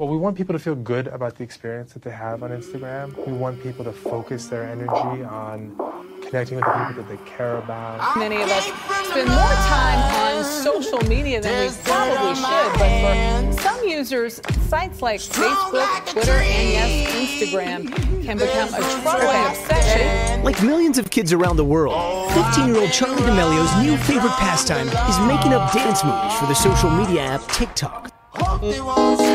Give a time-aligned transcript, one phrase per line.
[0.00, 3.14] Well, we want people to feel good about the experience that they have on Instagram.
[3.26, 5.76] We want people to focus their energy on
[6.22, 8.16] connecting with the people that they care about.
[8.16, 8.64] Many of us
[9.10, 14.40] spend more time on social media than we probably should, but for some users,
[14.70, 20.42] sites like Facebook, Twitter, and yes, Instagram can become a troubling obsession.
[20.42, 24.88] Like millions of kids around the world, 15 year old Charlie D'Amelio's new favorite pastime
[24.88, 28.19] is making up dance moves for the social media app TikTok.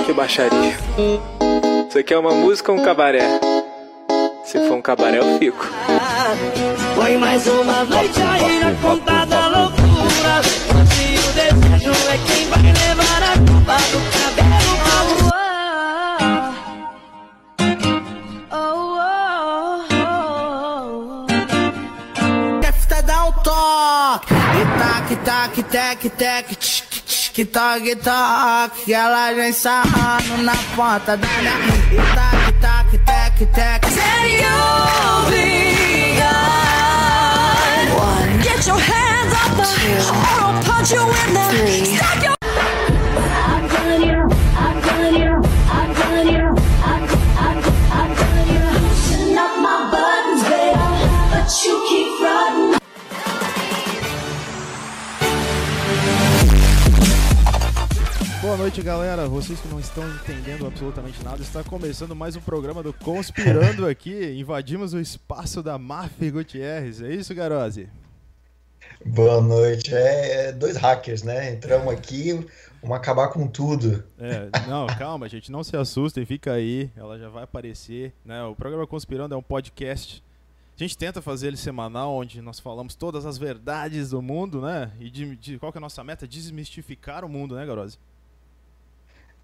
[0.06, 0.78] Que baixaria.
[1.90, 3.40] Isso aqui é uma música ou um cabaré?
[4.46, 5.68] Se for um cabaré, eu fico.
[6.96, 10.44] Põe mais uma noite aí na conta da loucura.
[10.44, 15.46] Se o desejo é quem vai levar a culpa do cabelo pra lua.
[18.52, 18.56] Oh,
[19.92, 20.06] oh,
[21.26, 22.62] oh.
[22.62, 24.34] Quer fita dá um toque.
[24.34, 26.75] E tac, tac, tac, tac, tch, tch,
[27.36, 28.94] que toque, toque.
[28.94, 31.52] Ela vem sarrando na ponta da minha.
[31.92, 33.86] E tac, tac, tac, tac.
[38.42, 39.66] Get your hands up, or
[40.40, 41.98] I'll punch you in the.
[41.98, 42.35] Stack your
[58.66, 59.28] noite, galera.
[59.28, 64.32] Vocês que não estão entendendo absolutamente nada, está começando mais um programa do Conspirando aqui.
[64.40, 67.00] Invadimos o espaço da Mafia Gutierrez.
[67.00, 67.88] É isso, Garose?
[69.06, 69.94] Boa noite.
[69.94, 71.52] É, é dois hackers, né?
[71.52, 72.34] Entramos aqui,
[72.82, 74.04] vamos acabar com tudo.
[74.18, 78.14] É, não, calma, gente, não se assustem, fica aí, ela já vai aparecer.
[78.26, 78.44] Né?
[78.46, 80.24] O programa Conspirando é um podcast.
[80.76, 84.92] A gente tenta fazer ele semanal, onde nós falamos todas as verdades do mundo, né?
[85.00, 86.28] E de, de- qual que é a nossa meta?
[86.28, 88.00] Desmistificar o mundo, né, Garose?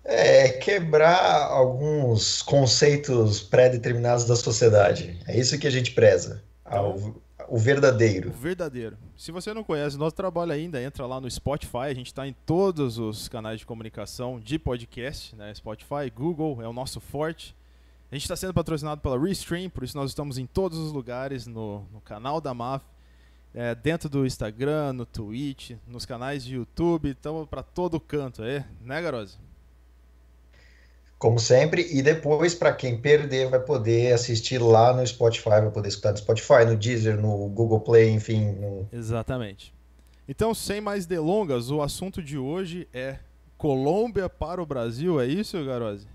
[0.04, 5.20] É quebrar alguns conceitos pré-determinados da sociedade.
[5.28, 6.44] É isso que a gente preza.
[6.66, 8.32] ao- o O verdadeiro.
[8.32, 8.98] verdadeiro.
[9.18, 11.88] Se você não conhece nosso trabalho ainda, entra lá no Spotify.
[11.90, 15.54] A gente está em todos os canais de comunicação de podcast, né?
[15.54, 17.54] Spotify, Google é o nosso forte.
[18.10, 21.46] A gente está sendo patrocinado pela Restream, por isso nós estamos em todos os lugares
[21.46, 22.86] no, no canal da MAF,
[23.54, 28.66] é, dentro do Instagram, no Twitch, nos canais de YouTube, estamos para todo canto, é,
[28.82, 29.38] né, Garose?
[31.22, 35.90] Como sempre, e depois, para quem perder, vai poder assistir lá no Spotify, vai poder
[35.90, 38.54] escutar no Spotify, no Deezer, no Google Play, enfim.
[38.54, 39.72] no- Exatamente.
[40.28, 43.18] Então, sem mais delongas, o assunto de hoje é
[43.56, 46.08] Colômbia para o Brasil, é isso, Garose?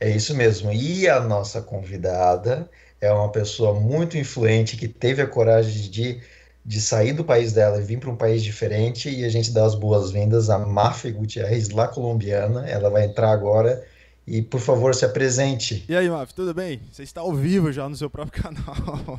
[0.00, 0.72] É isso mesmo.
[0.72, 2.68] E a nossa convidada
[3.00, 6.20] é uma pessoa muito influente que teve a coragem de,
[6.68, 9.08] de sair do país dela e vir para um país diferente.
[9.08, 12.68] E a gente dá as boas-vindas à Mafia Gutierrez, lá colombiana.
[12.68, 13.82] Ela vai entrar agora.
[14.26, 15.82] E, por favor, se apresente.
[15.88, 16.82] E aí, Maf, tudo bem?
[16.92, 19.18] Você está ao vivo já no seu próprio canal.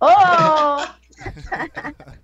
[0.00, 0.84] Oh!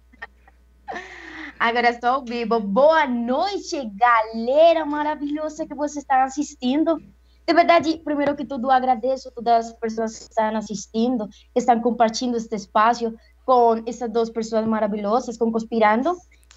[1.56, 2.58] Agora estou ao vivo.
[2.58, 7.00] Boa noite, galera maravilhosa que você está assistindo.
[7.46, 11.80] De verdade, primeiro que tudo, agradeço a todas as pessoas que estão assistindo, que estão
[11.80, 16.16] compartilhando este espaço com essas duas pessoas maravilhosas, Conspirando.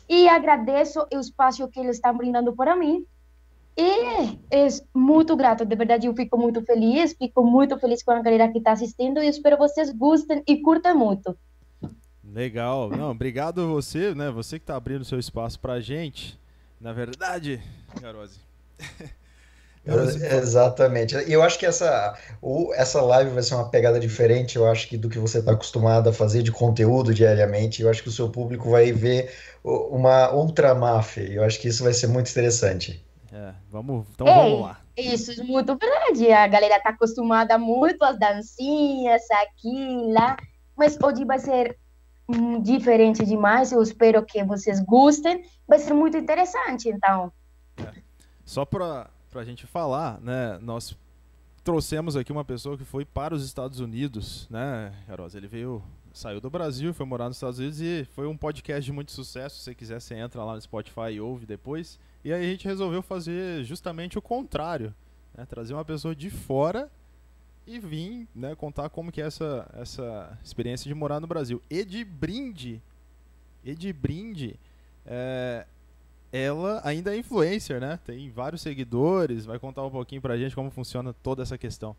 [0.10, 3.06] E agradeço o espaço que eles estão brindando para mim.
[3.78, 8.22] E é muito grato, de verdade, eu fico muito feliz, fico muito feliz com a
[8.22, 11.38] galera que está assistindo e espero vocês gostem e curtam muito.
[12.24, 12.90] Legal.
[12.90, 14.32] Não, obrigado você, né?
[14.32, 16.40] Você que tá abrindo seu espaço pra gente.
[16.82, 17.62] Na verdade,
[18.02, 18.40] Garose.
[19.88, 21.16] Garose, Exatamente.
[21.16, 24.88] E eu acho que essa, o- essa live vai ser uma pegada diferente, eu acho
[24.88, 27.82] que do que você está acostumado a fazer de conteúdo diariamente.
[27.82, 29.32] Eu acho que o seu público vai ver
[29.64, 31.24] uma outra máfia.
[31.24, 33.04] Eu acho que isso vai ser muito interessante.
[33.32, 34.82] É, vamos, então Ei, vamos lá.
[34.98, 36.32] Isso é muito verdade.
[36.32, 40.38] A galera tá acostumada muito às dancinhas aqui, lá.
[40.76, 41.78] Mas hoje vai ser
[42.28, 43.72] hum, diferente demais.
[43.72, 45.44] Eu espero que vocês gostem.
[45.68, 47.32] Vai ser muito interessante, então.
[48.46, 48.66] Só
[49.38, 50.58] pra, pra gente falar, né?
[50.62, 50.98] Nós
[51.64, 55.38] trouxemos aqui uma pessoa que foi para os Estados Unidos, né, Garose?
[55.38, 58.92] Ele veio, saiu do Brasil, foi morar nos Estados Unidos e foi um podcast de
[58.92, 59.58] muito sucesso.
[59.58, 62.00] Se você quiser, você entra lá no Spotify e ouve depois.
[62.24, 64.94] E aí a gente resolveu fazer justamente o contrário,
[65.36, 65.46] né?
[65.46, 66.90] Trazer uma pessoa de fora
[67.68, 71.62] e vir, né, contar como que é essa, essa experiência de morar no Brasil.
[71.70, 72.82] E de brinde,
[73.62, 74.58] e de brinde,
[75.06, 75.68] é,
[76.32, 78.00] ela ainda é influencer, né?
[78.06, 81.96] Tem vários seguidores, vai contar um pouquinho pra gente como funciona toda essa questão.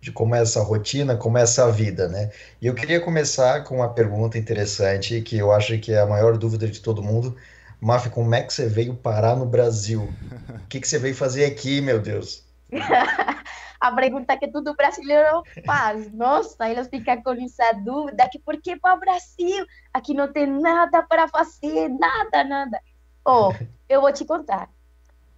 [0.00, 2.30] De como é essa rotina, como é essa vida, né?
[2.60, 6.36] E eu queria começar com uma pergunta interessante, que eu acho que é a maior
[6.36, 7.36] dúvida de todo mundo.
[7.80, 10.12] Maf, como é que você veio parar no Brasil?
[10.48, 12.44] O que, que você veio fazer aqui, meu Deus?
[13.82, 16.12] a pergunta que todo brasileiro faz.
[16.12, 19.66] Nossa, eles ficam com essa dúvida que por que para o Brasil?
[19.92, 22.80] Aqui não tem nada para fazer, nada, nada.
[23.26, 23.52] Oh,
[23.88, 24.70] eu vou te contar.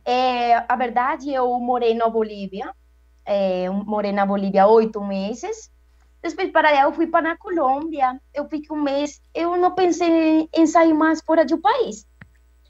[0.04, 2.70] É, a verdade, eu morei na Bolívia,
[3.24, 5.72] é, morei na Bolívia oito meses.
[6.22, 9.22] Depois para lá eu fui para a Colômbia, eu fiquei um mês.
[9.34, 12.06] Eu não pensei em, sair mais fora do país.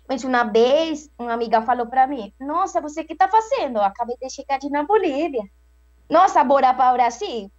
[0.09, 3.79] Mas uma vez, uma amiga falou para mim: Nossa, você que está fazendo?
[3.79, 5.43] Eu acabei de chegar de na Bolívia.
[6.09, 7.51] Nossa, bora para o Brasil?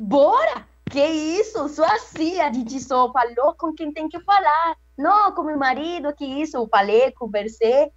[0.00, 0.66] Bora!
[0.90, 1.68] Que isso?
[1.70, 4.76] Sou assim, a gente só falou com quem tem que falar.
[4.98, 6.68] Não, com meu marido, que isso?
[6.68, 7.90] Falei, conversei.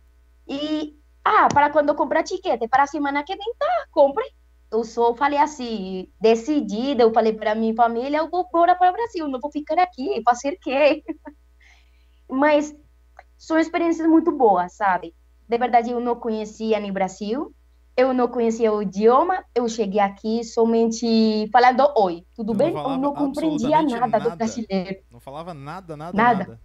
[0.48, 2.68] E, ah, para quando comprar tiquete?
[2.68, 4.24] Para a semana que vem, tá, compre.
[4.72, 8.94] Eu só falei assim, decidida, eu falei para minha família, eu vou embora para o
[8.94, 11.04] Brasil, não vou ficar aqui, fazer quê?
[12.30, 12.76] Mas
[13.38, 15.14] são experiências muito boas, sabe?
[15.48, 17.54] De verdade, eu não conhecia no Brasil,
[17.98, 22.68] eu não conhecia o idioma, eu cheguei aqui somente falando oi, tudo Eu não bem?
[22.70, 24.36] Eu falava não compreendia absolutamente nada, do nada.
[24.36, 25.04] brasileiro.
[25.12, 26.60] Não falava nada, nada, Nada.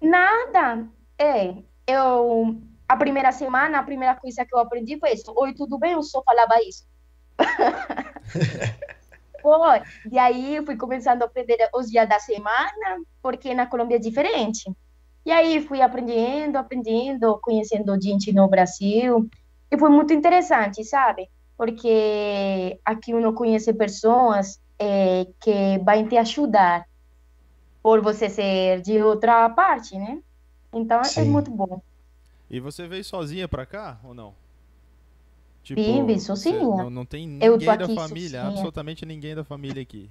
[0.00, 0.52] nada.
[0.52, 0.88] Nada.
[1.18, 1.54] É,
[1.86, 5.32] eu a primeira semana, a primeira coisa que eu aprendi foi isso.
[5.34, 5.92] Oi, tudo bem?
[5.92, 6.86] Eu só falava isso.
[9.40, 9.82] Foi.
[10.10, 13.98] E aí eu fui começando a aprender os dias da semana, porque na Colômbia é
[13.98, 14.70] diferente.
[15.24, 19.28] E aí fui aprendendo, aprendendo, conhecendo gente no Brasil.
[19.72, 21.28] E foi muito interessante, sabe?
[21.56, 26.84] Porque aqui uno conhece pessoas eh, que vão te ajudar
[27.82, 30.20] por você ser de outra parte, né?
[30.74, 31.24] Então é Sim.
[31.24, 31.80] muito bom.
[32.50, 34.34] E você veio sozinha pra cá ou não?
[35.64, 36.76] Tipo, você sozinha.
[36.76, 38.48] Não, não tem Eu ninguém tô da família, sozinha.
[38.48, 40.10] absolutamente ninguém da família aqui.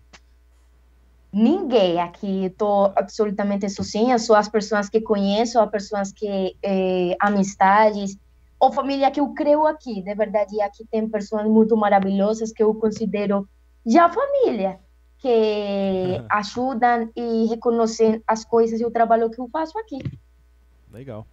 [1.32, 8.18] Ninguém aqui, estou absolutamente sozinha, só as pessoas que conheço, as pessoas que, eh, amistades,
[8.62, 12.76] ou família que eu creio aqui, de verdade, aqui tem pessoas muito maravilhosas que eu
[12.76, 13.50] considero
[13.84, 14.80] já família,
[15.18, 15.28] que
[16.30, 19.98] ajudam e reconhecem as coisas e o trabalho que eu faço aqui.
[20.94, 21.26] Legal.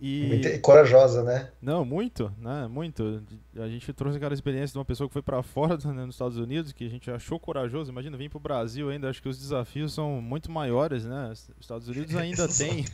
[0.00, 1.50] Muito E corajosa, né?
[1.62, 2.68] não, muito, né?
[2.68, 3.22] Muito.
[3.56, 6.36] A gente trouxe aquela experiência de uma pessoa que foi pra fora né, nos Estados
[6.36, 7.90] Unidos, que a gente achou corajoso.
[7.90, 11.30] Imagina vir pro Brasil ainda, acho que os desafios são muito maiores, né?
[11.32, 12.84] Os Estados Unidos ainda tem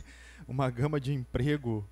[0.47, 1.85] uma gama de emprego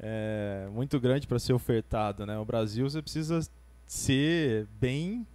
[0.00, 2.38] é, muito grande para ser ofertado, né?
[2.38, 3.40] O Brasil você precisa
[3.86, 5.26] ser bem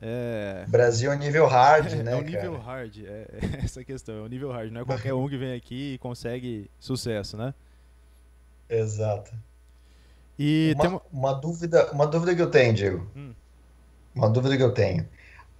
[0.00, 2.64] é, Brasil é nível hard, é né, o nível cara?
[2.64, 4.72] hard, é, é essa questão, é o nível hard.
[4.72, 7.54] Não é qualquer um que vem aqui e consegue sucesso, né?
[8.68, 9.32] Exato.
[10.38, 11.30] E tem Uma, uma...
[11.32, 13.06] uma dúvida, uma dúvida que eu tenho, Diego.
[13.16, 13.34] Hum.
[14.14, 15.08] Uma dúvida que eu tenho.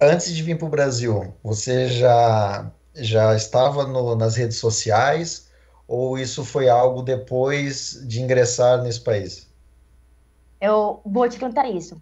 [0.01, 5.42] Antes de vir para o Brasil, você já já estava no- nas redes sociais
[5.87, 9.51] ou isso foi algo depois de ingressar nesse país?
[10.59, 12.01] Eu vou te contar isso.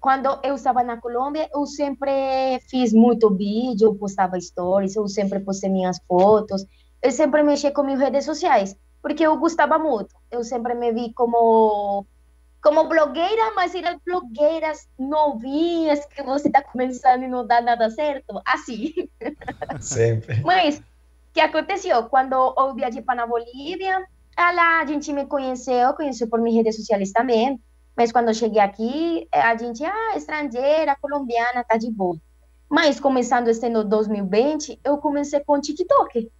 [0.00, 5.70] Quando eu estava na Colômbia, eu sempre fiz muito vídeo, postava stories, eu sempre postei
[5.70, 6.66] minhas fotos,
[7.00, 10.14] eu sempre mexi com minhas redes sociais, porque eu gostava muito.
[10.30, 12.04] Eu sempre me vi como
[12.62, 18.40] como blogueira, mas eram blogueiras novinhas que você está começando e não dá nada certo,
[18.46, 19.08] assim.
[19.80, 20.40] Sempre.
[20.42, 20.80] Mas,
[21.32, 22.04] que aconteceu?
[22.04, 24.06] Quando eu viajei para a Bolívia,
[24.36, 27.60] lá a gente me conheceu, conheceu por minhas redes sociais também.
[27.96, 32.16] Mas quando cheguei aqui, eh, a gente, ah, estrangeira, colombiana, tá de boa.
[32.68, 36.30] Mas começando este ano 2020, eu comecei com TikTok.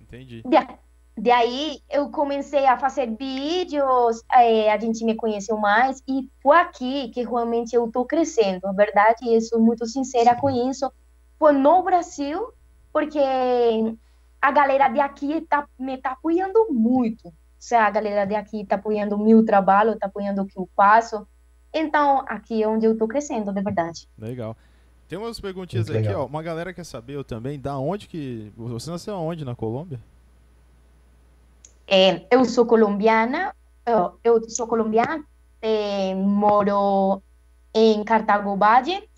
[0.00, 0.42] Entendi.
[0.42, 6.30] De, de aí eu comecei a fazer vídeos, eh, a gente me conheceu mais e
[6.42, 8.72] foi aqui que realmente eu estou crescendo.
[8.72, 10.90] Verdade, eu sou muito sincera com isso.
[11.38, 12.53] Foi no Brasil,
[12.94, 13.18] porque
[14.40, 17.26] a galera de aqui tá, me está apoiando muito.
[17.26, 20.56] Ou seja, a galera de aqui está apoiando o meu trabalho, está apoiando o que
[20.56, 21.26] eu faço.
[21.72, 24.08] Então, aqui é onde eu estou crescendo, de verdade.
[24.16, 24.56] Legal.
[25.08, 26.22] Tem umas perguntinhas Muito aqui, legal.
[26.22, 26.26] ó.
[26.26, 28.52] Uma galera quer saber eu também, da onde que.
[28.56, 30.00] Você nasceu aonde na Colômbia?
[31.88, 35.22] Eh, eu sou colombiana, eu, eu sou colombiana,
[35.60, 37.20] eh, moro
[37.74, 39.08] em Cartago Valle.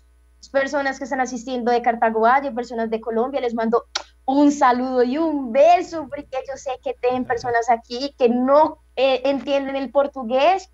[0.47, 3.83] As pessoas que estão assistindo de Cartago Valle, pessoas de Colômbia, les mando
[4.25, 9.29] um saludo e um beijo, porque eu sei que tem pessoas aqui que não eh,
[9.29, 10.71] entendem o português,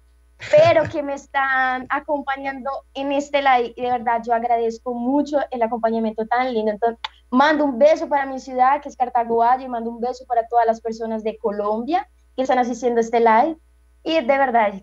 [0.52, 3.74] pero que me están acompañando en este live.
[3.76, 6.72] De verdad, yo agradezco mucho el acompañamiento tan lindo.
[6.72, 7.00] Entonces,
[7.32, 10.48] mando un beso para mi ciudad, que es Cartago Valle, y mando un beso para
[10.48, 13.58] todas las personas de Colombia que están asistiendo a este live.
[14.04, 14.74] Y de verdad,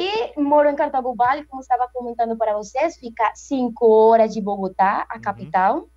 [0.00, 5.06] y moro en Cartago Valle, como estaba comentando para vocês, fica cinco horas de Bogotá,
[5.08, 5.88] a capital.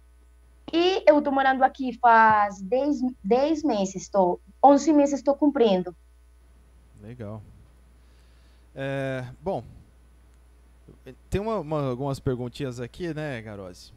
[0.73, 5.95] E eu tô morando aqui faz 10, 10 meses, tô 11 meses estou cumprindo.
[7.01, 7.41] Legal.
[8.75, 9.63] É, bom,
[11.29, 13.91] tem uma- uma- algumas perguntinhas aqui, né, Garose?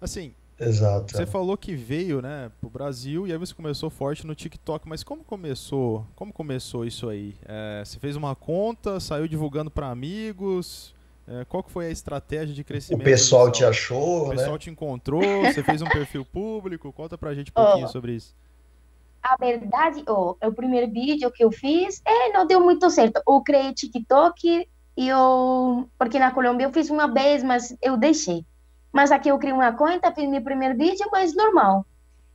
[0.00, 1.16] Assim, Exato.
[1.16, 5.02] você falou que veio, né, pro Brasil e aí você começou forte no TikTok, mas
[5.02, 6.06] como começou?
[6.14, 7.34] Como começou isso aí?
[7.46, 10.94] É, você fez uma conta, saiu divulgando para amigos?
[11.26, 13.04] É, qual que foi a estratégia de O crescimento?
[13.04, 14.36] pessoal do te achou, O né?
[14.36, 16.92] pessoal te encontrou, você fez um perfil público?
[16.92, 18.34] Conta pra gente um pouquinho sobre isso.
[19.22, 23.22] A verdade, ó, o primeiro vídeo que eu fiz, é, não deu muito certo.
[23.28, 28.44] Eu criei TikTok e eu, porque na Colômbia eu fiz uma vez, mas eu deixei.
[28.92, 31.86] Mas aqui eu criei uma conta, fiz meu primeiro vídeo, mas normal.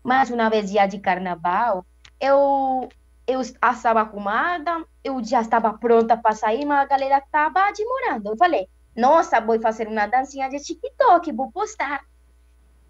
[0.04, 1.86] Mas uma vez dia de carnaval,
[2.20, 2.90] eu
[3.28, 8.30] eu estava arrumada, eu já estava pronta para sair, mas a galera estava demorando.
[8.30, 12.02] Eu falei, nossa, vou fazer uma dancinha de TikTok, vou postar.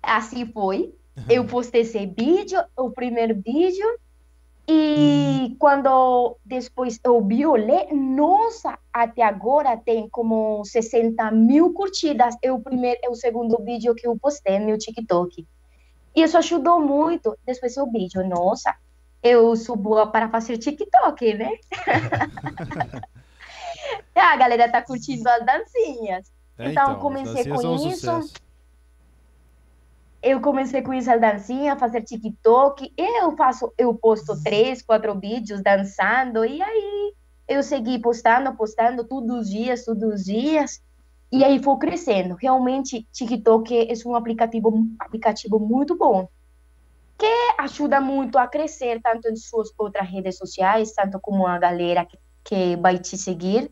[0.04, 0.94] Assim foi.
[1.30, 3.88] Eu postei esse vídeo, o primeiro vídeo,
[4.68, 12.36] e quando depois eu vi, olhei, nossa, até agora tem como 60 mil curtidas.
[12.42, 15.46] É o primeiro, é o segundo vídeo que eu postei no meu TikTok.
[16.16, 17.38] E isso ajudou muito.
[17.46, 18.76] Depois o vídeo, nossa,
[19.22, 21.52] eu sou boa para fazer TikTok, né?
[24.16, 26.32] a galera tá curtindo as dancinhas.
[26.58, 27.90] É, Então, as comecei com isso.
[27.92, 28.34] sucesso.
[30.26, 32.92] Eu comecei com isso a dancinha, fazer TikTok.
[32.98, 37.14] Eu faço, eu posto três, quatro vídeos dançando e aí
[37.48, 40.82] eu segui postando, postando todos os dias, todos os dias.
[41.32, 42.34] E aí foi crescendo.
[42.34, 46.28] Realmente, TikTok é um aplicativo, aplicativo muito bom,
[47.20, 52.08] que ajuda muito a crescer tanto em suas outras redes sociais, tanto como a galera
[52.44, 53.70] que vai te seguir.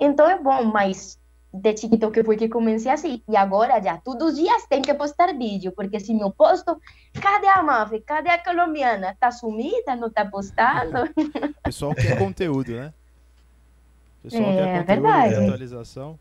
[0.00, 1.20] Então é bom, mas
[1.52, 3.22] de TikTok foi que comecei assim.
[3.28, 6.80] E agora já, todos os dias tem que postar vídeo, porque se não posto,
[7.20, 7.92] cadê a Maf?
[8.00, 9.16] Cadê a colombiana?
[9.20, 9.94] Tá sumida?
[9.96, 11.04] Não tá postando?
[11.04, 12.92] O pessoal quer conteúdo, né?
[14.20, 15.34] O pessoal É, quer conteúdo, verdade.
[15.34, 16.18] atualização.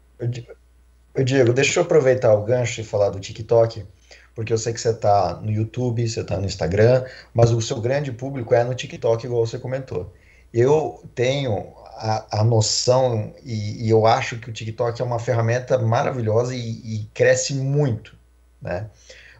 [1.23, 3.85] Diego, deixa eu aproveitar o gancho e falar do TikTok,
[4.33, 7.81] porque eu sei que você está no YouTube, você está no Instagram, mas o seu
[7.81, 10.13] grande público é no TikTok, igual você comentou.
[10.53, 15.77] Eu tenho a, a noção e, e eu acho que o TikTok é uma ferramenta
[15.77, 18.15] maravilhosa e, e cresce muito,
[18.61, 18.87] né?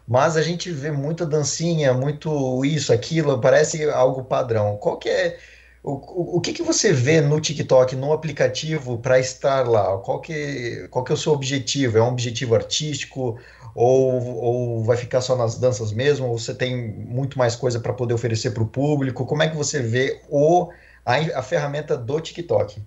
[0.06, 4.76] Mas a gente vê muita dancinha, muito isso, aquilo, parece algo padrão.
[4.76, 5.38] Qual que é
[5.82, 9.98] o, o, o que que você vê no TikTok, no aplicativo, para estar lá?
[9.98, 11.98] Qual que, qual que é o seu objetivo?
[11.98, 13.38] É um objetivo artístico
[13.74, 16.28] ou, ou vai ficar só nas danças mesmo?
[16.28, 19.26] Ou você tem muito mais coisa para poder oferecer para o público?
[19.26, 20.68] Como é que você vê o,
[21.04, 22.82] a, a ferramenta do TikTok?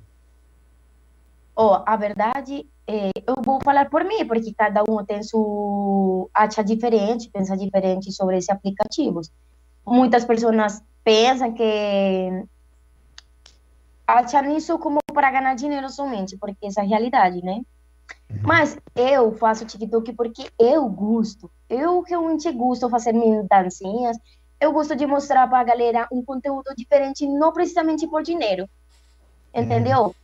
[1.56, 6.64] Ó, a verdade, é, eu vou falar por mim, porque cada um tem sua acha
[6.64, 9.22] diferente, pensa diferente sobre esse aplicativo.
[9.86, 12.46] Muitas pessoas pensam que
[14.06, 17.62] acham isso como para ganhar dinheiro somente, porque essa é a realidade, né?
[18.42, 21.50] Mas eu faço TikTok porque eu gosto.
[21.70, 24.18] Eu realmente gosto de fazer minhas dancinhas.
[24.60, 28.70] Eu gosto de mostrar para a galera um conteúdo diferente, não precisamente por dinheiro.
[29.54, 30.16] Entendeu?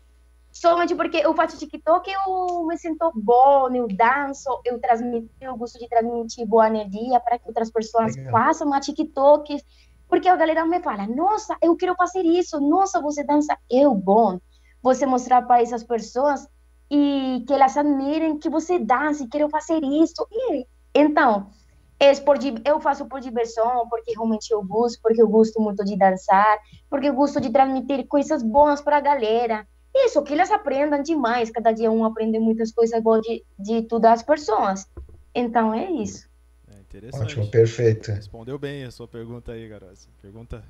[0.52, 5.80] Somente porque eu faço TikTok, eu me sinto bom, eu danço, eu transmito, eu gosto
[5.80, 8.32] de transmitir boa energia para que outras pessoas Legal.
[8.32, 9.64] façam a TikTok.
[10.10, 14.40] Porque a galera me fala, nossa, eu quero fazer isso, nossa, você dança, eu bom.
[14.84, 16.46] Você mostrar para essas pessoas
[16.90, 20.28] e que elas admirem que você dança e quero fazer isso.
[20.30, 21.50] E, então,
[22.02, 25.96] é por, eu faço por diversão, porque realmente eu gosto, porque eu gosto muito de
[25.96, 26.58] dançar,
[26.90, 29.68] porque eu gosto de transmitir coisas boas para a galera.
[29.94, 31.52] Isso, que elas aprendam demais.
[31.52, 34.88] Cada dia um aprende muitas coisas boas de, de todas as pessoas.
[35.36, 36.28] Então, é isso.
[36.74, 37.22] É interessante.
[37.22, 38.12] Ótimo, perfeito.
[38.12, 40.08] Respondeu bem a sua pergunta aí, Garose.
[40.20, 40.64] Pergunta.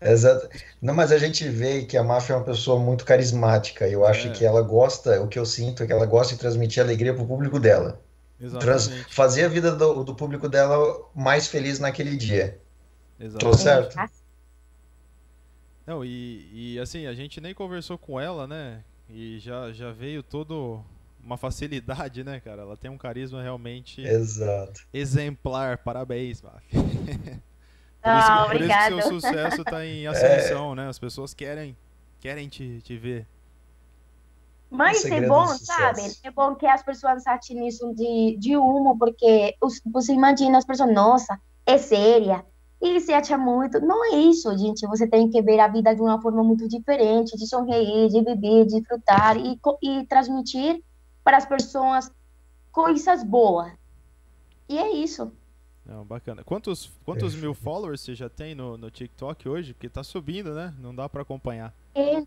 [0.00, 0.48] Exato.
[0.82, 3.86] Não, mas a gente vê que a Máfia é uma pessoa muito carismática.
[3.86, 4.30] Eu acho É.
[4.32, 7.22] que ela gosta, o que eu sinto é que ela gosta de transmitir alegria para
[7.22, 8.00] o público dela.
[8.52, 9.14] Trans- Exatamente.
[9.14, 12.60] fazer a vida do, do público dela mais feliz naquele dia.
[13.18, 13.62] Tô Exatamente.
[13.62, 13.96] certo?
[15.86, 18.82] Não, e, e assim, a gente nem conversou com ela, né?
[19.08, 20.82] E já, já veio todo
[21.22, 22.62] uma facilidade, né, cara?
[22.62, 24.80] Ela tem um carisma realmente Exato.
[24.92, 25.78] exemplar.
[25.78, 26.62] Parabéns, Maf.
[28.04, 29.88] Por Ah, isso, por isso que seu sucesso tá É.
[29.88, 30.88] em ascensão, né?
[30.88, 31.74] As pessoas querem,
[32.20, 33.26] querem te, te ver.
[34.74, 36.00] Mas é bom, sabe?
[36.22, 40.64] É bom que as pessoas achem isso de, de humo, porque os- você imagina as
[40.64, 42.44] pessoas, nossa, é séria.
[42.82, 43.80] E se acha muito.
[43.80, 44.86] Não é isso, gente.
[44.86, 48.66] Você tem que ver a vida de uma forma muito diferente, de sorrir, de viver,
[48.66, 50.82] de desfrutar e, e transmitir
[51.22, 52.10] para as pessoas
[52.70, 53.72] coisas boas.
[54.68, 55.32] E é isso.
[55.86, 56.42] Não, bacana.
[56.42, 59.72] Quantos, quantos mil followers você já tem no, no TikTok hoje?
[59.74, 60.74] Porque tá subindo, né?
[60.78, 61.72] Não dá pra acompanhar.
[61.94, 62.26] E,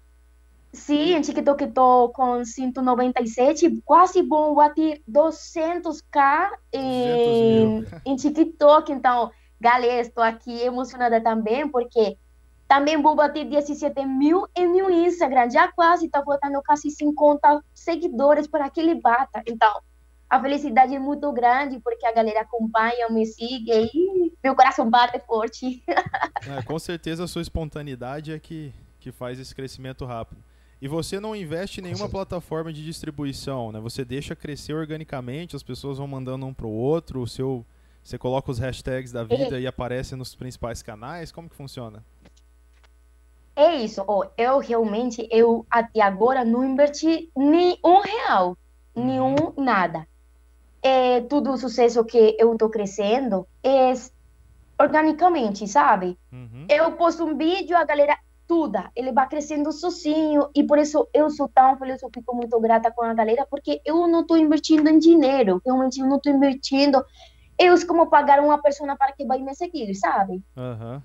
[0.78, 8.92] sim, em TikTok estou com 197, quase vou bater 200k em, em TikTok.
[8.92, 12.18] Então, galera, estou aqui emocionada também, porque
[12.68, 15.50] também vou bater 17 mil em meu Instagram.
[15.50, 19.42] Já quase está faltando quase 50 seguidores para que ele bata.
[19.48, 19.82] Então,
[20.30, 25.20] a felicidade é muito grande, porque a galera acompanha, me siga e meu coração bate
[25.26, 25.84] forte.
[26.48, 30.42] É, com certeza a sua espontaneidade é que, que faz esse crescimento rápido.
[30.82, 33.80] E você não investe em nenhuma plataforma de distribuição, né?
[33.80, 37.66] Você deixa crescer organicamente, as pessoas vão mandando um pro outro, o seu
[38.08, 42.06] você coloca os hashtags da vida e aparece nos principais canais, como que funciona?
[43.54, 48.58] É isso, ó, eu realmente, eu até agora não inverti nem um real,
[48.96, 50.08] nenhum nada.
[50.82, 53.92] É, tudo o sucesso que eu tô crescendo é
[54.80, 56.18] organicamente, sabe?
[56.70, 58.18] Eu posto um vídeo, a galera
[58.48, 62.60] tudo, ele vai crescendo sozinho e por isso eu sou tão feliz, eu fico muito
[62.60, 66.32] grata com a galera, porque eu não estou investindo em dinheiro, realmente eu não estou
[66.34, 67.04] investindo,
[67.60, 70.42] eu como pagar uma pessoa para que vai me seguir, sabe?
[70.56, 71.02] Aham.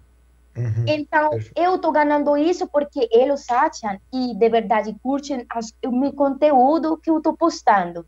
[0.87, 6.13] Então, eu tô ganhando isso porque eles acham e de verdade curtem as- o meu
[6.13, 8.05] conteúdo que eu tô postando.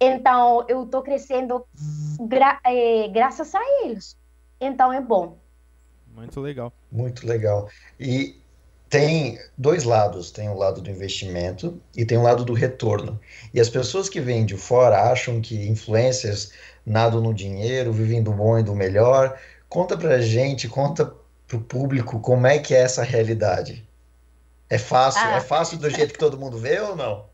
[0.00, 1.64] Então, eu tô crescendo
[2.20, 4.16] gra- eh, graças a eles.
[4.60, 5.38] Então, é bom.
[6.14, 6.72] Muito legal.
[6.90, 7.68] Muito legal.
[7.98, 8.41] E
[8.92, 13.18] tem dois lados, tem o lado do investimento e tem o lado do retorno.
[13.54, 16.52] E as pessoas que vêm de fora acham que influencers
[16.84, 19.38] nadam no dinheiro, vivem do bom e do melhor.
[19.66, 21.10] Conta pra gente, conta
[21.48, 23.88] pro público como é que é essa realidade.
[24.68, 25.36] É fácil, Ah.
[25.36, 27.24] é fácil do jeito que todo mundo vê ou não?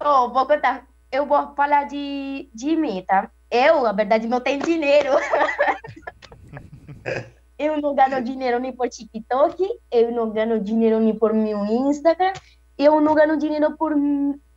[0.00, 0.84] Oh, vou contar.
[1.12, 3.30] Eu vou falar de, de mim, tá?
[3.48, 5.10] Eu, na verdade, não tenho dinheiro.
[7.58, 12.32] eu não ganho dinheiro nem por TikTok, eu não ganho dinheiro nem por meu Instagram,
[12.78, 13.92] eu não ganho dinheiro por,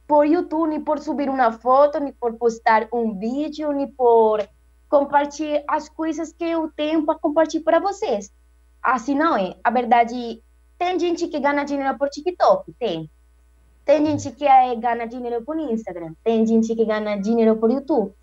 [0.07, 4.47] por YouTube, nem por subir uma foto, nem por postar um vídeo, nem por
[4.87, 8.31] compartilhar as coisas que eu tenho para compartilhar para vocês.
[8.83, 9.55] Assim não é.
[9.63, 10.43] A verdade,
[10.77, 13.09] tem gente que ganha dinheiro por TikTok, tem.
[13.83, 18.13] Tem gente que eh, ganha dinheiro por Instagram, tem gente que ganha dinheiro por YouTube.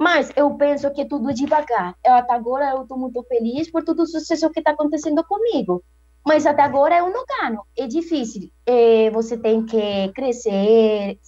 [0.00, 1.94] Mas eu penso que tudo é devagar.
[2.02, 5.84] Eu, até agora eu estou muito feliz por todo o sucesso que está acontecendo comigo.
[6.26, 7.60] Mas até agora eu não ganho.
[7.76, 8.50] É difícil.
[8.64, 11.18] Eh, você tem que crescer,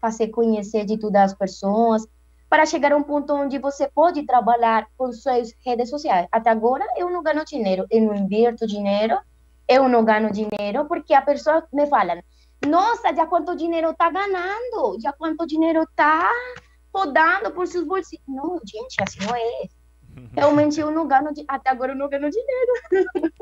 [0.00, 2.06] fazer conhecer de todas as pessoas,
[2.48, 6.28] para chegar a um ponto onde você pode trabalhar com suas redes sociais.
[6.30, 9.18] Até agora eu não ganho dinheiro, eu não invirto dinheiro,
[9.66, 12.22] eu não ganho dinheiro, porque a pessoa me fala,
[12.68, 16.30] nossa, já quanto dinheiro está ganhando, já quanto dinheiro está
[16.92, 18.24] rodando por seus bolsinhos.
[18.28, 19.68] Não, gente, assim não é.
[20.36, 23.32] Realmente eu não ganho, até agora eu não ganho dinheiro.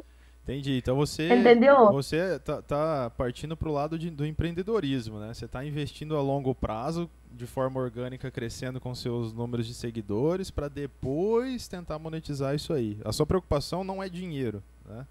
[0.42, 0.78] Entendi.
[0.78, 1.28] Então você.
[1.32, 1.92] Entendeu?
[1.92, 5.32] Você tá, tá partindo pro lado de- do empreendedorismo, né?
[5.34, 10.50] Você tá investindo a longo prazo, de forma orgânica, crescendo com seus números de seguidores,
[10.50, 12.98] para depois tentar monetizar isso aí.
[13.04, 15.06] A sua preocupação não é dinheiro, né?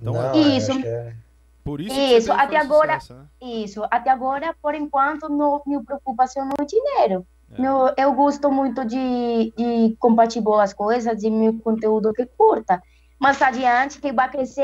[0.00, 0.72] Então, Não, é- Isso.
[0.72, 1.14] é-
[1.62, 3.26] por isso que Isso, você até agora, sucesso, né?
[3.42, 7.26] isso, até agora, por enquanto, não, minha preocupação não é dinheiro.
[7.52, 7.60] É.
[7.60, 12.80] Meu- eu gosto muito de, de compartilhar boas coisas, de meu conteúdo que curta.
[13.18, 14.62] Mas adiante, que vai crescer,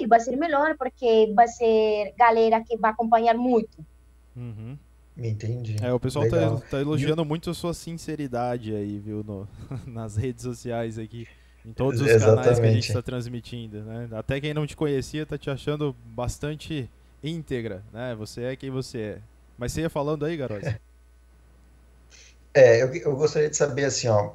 [0.00, 3.84] é, vai ser melhor, porque vai ser galera que vai acompanhar muito.
[4.36, 4.76] Uhum.
[5.16, 5.76] Entendi.
[5.82, 9.48] É, o pessoal tá, tá elogiando muito a sua sinceridade aí, viu, no-
[9.86, 11.26] nas redes sociais aqui.
[11.64, 12.88] Em todos os canais que a gente Exatamente.
[12.90, 14.08] está transmitindo, né?
[14.12, 16.88] Até quem não te conhecia tá te achando bastante
[17.24, 18.14] íntegra, né?
[18.14, 19.18] Você é quem você é.
[19.58, 20.64] Mas você ia falando aí, garoto?
[22.56, 24.30] É, eu, eu gostaria de saber assim, ó,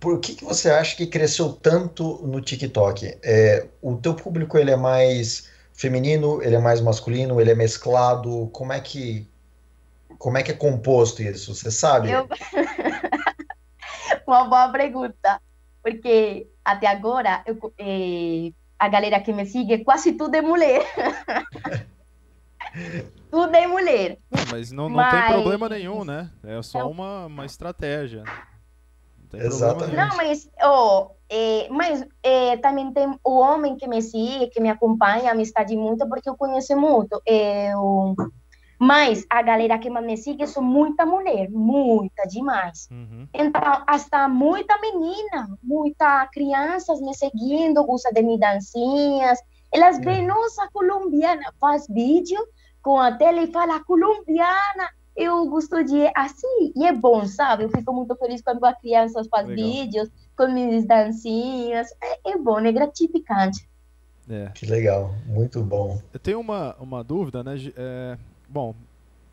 [0.00, 3.16] por que que você acha que cresceu tanto no TikTok?
[3.22, 8.50] É, o teu público ele é mais feminino, ele é mais masculino, ele é mesclado?
[8.52, 9.24] Como é que
[10.18, 11.54] como é que é composto isso?
[11.54, 12.10] Você sabe?
[12.10, 12.28] Eu...
[14.26, 15.40] Uma boa pergunta,
[15.80, 20.82] porque até agora eu, eh, a galera que me segue, quase tudo é mulher.
[23.34, 24.18] tudo é mulher.
[24.30, 26.30] Não, mas não, não tem Mas- problema nenhum, né?
[26.44, 28.22] É só uma, uma estratégia.
[28.22, 29.96] Não tem Exatamente.
[29.96, 34.70] Não, mas, oh, eh, mas eh, também tem o homem que me segue, que me
[34.70, 37.20] acompanha, amizade muito, porque eu conheço muito.
[37.26, 38.14] Eu...
[38.78, 42.88] Mas a galera que me segue são muita mulher, muita demais.
[42.90, 43.26] Uhum.
[43.34, 49.38] Então, hasta muita menina, muita crianças me seguindo, gosta de minhas dancinhas.
[49.72, 52.38] Elas veem, nossa, colombiana, faz vídeo
[52.84, 54.90] com a tela e fala colombiana.
[55.16, 57.64] Eu gosto de assim, e é bom, sabe?
[57.64, 59.70] Eu fico muito feliz quando as crianças fazem Legal.
[59.70, 61.88] vídeos, com minhas dancinhas.
[62.02, 63.66] É, é bom, é gratificante.
[64.28, 64.50] É.
[64.54, 66.00] Que legal, muito bom.
[66.12, 67.54] Eu tenho uma, uma dúvida, né?
[67.76, 68.18] É,
[68.48, 68.74] bom,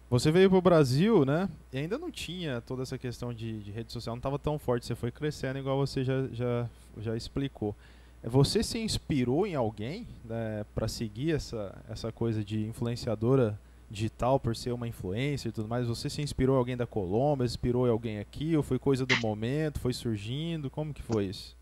[0.09, 1.49] você veio pro Brasil, né?
[1.73, 4.85] E ainda não tinha toda essa questão de, de rede social, não estava tão forte.
[4.85, 7.75] Você foi crescendo, igual você já, já, já explicou.
[8.23, 14.39] É, Você se inspirou em alguém né, para seguir essa, essa coisa de influenciadora digital
[14.39, 15.88] por ser uma influencer e tudo mais?
[15.88, 18.55] Você se inspirou em alguém da Colômbia, inspirou em alguém aqui?
[18.55, 19.79] Ou foi coisa do momento?
[19.79, 20.69] Foi surgindo?
[20.69, 21.57] Como que foi isso?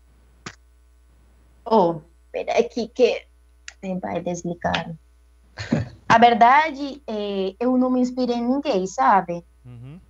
[1.64, 3.26] Oh, espera aqui que
[4.00, 4.94] vai desligar.
[6.08, 9.44] A verdade, é, eu não me inspirei em ninguém, sabe?
[9.64, 10.00] Uhum.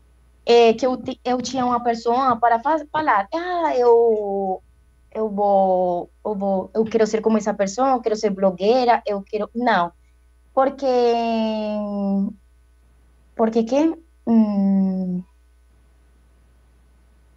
[0.47, 4.63] É que eu, eu tinha uma pessoa para fa- falar, ah, eu,
[5.13, 9.23] eu vou, eu vou, eu quero ser como essa pessoa, eu quero ser blogueira, eu
[9.23, 9.93] quero, não,
[10.55, 10.87] porque,
[13.35, 13.95] porque que,
[14.27, 15.23] hum,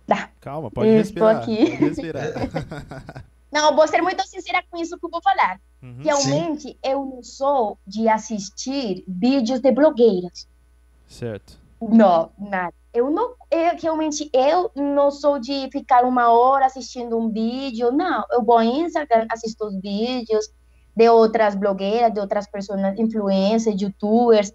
[0.08, 0.30] dá.
[0.40, 1.40] Calma, pode Eu respirar.
[1.40, 1.72] estou aqui.
[1.72, 3.24] Pode respirar.
[3.54, 5.62] Não, eu vou ser muito sincera com isso que eu vou falar.
[5.80, 6.02] Uhum.
[6.02, 10.48] Realmente, eu não sou de assistir vídeos de blogueiras.
[11.08, 11.60] Certo.
[11.80, 12.74] Não, nada.
[12.93, 18.23] Eu não, eu, realmente, eu não sou de ficar uma hora assistindo um vídeo, não.
[18.32, 20.53] Eu vou em Instagram, assisto os vídeos
[20.95, 24.53] de outras blogueiras, de outras pessoas, influencers, youtubers,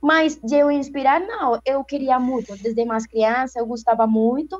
[0.00, 1.60] mas de eu inspirar, não.
[1.64, 4.56] Eu queria muito, desde mais criança, eu gostava muito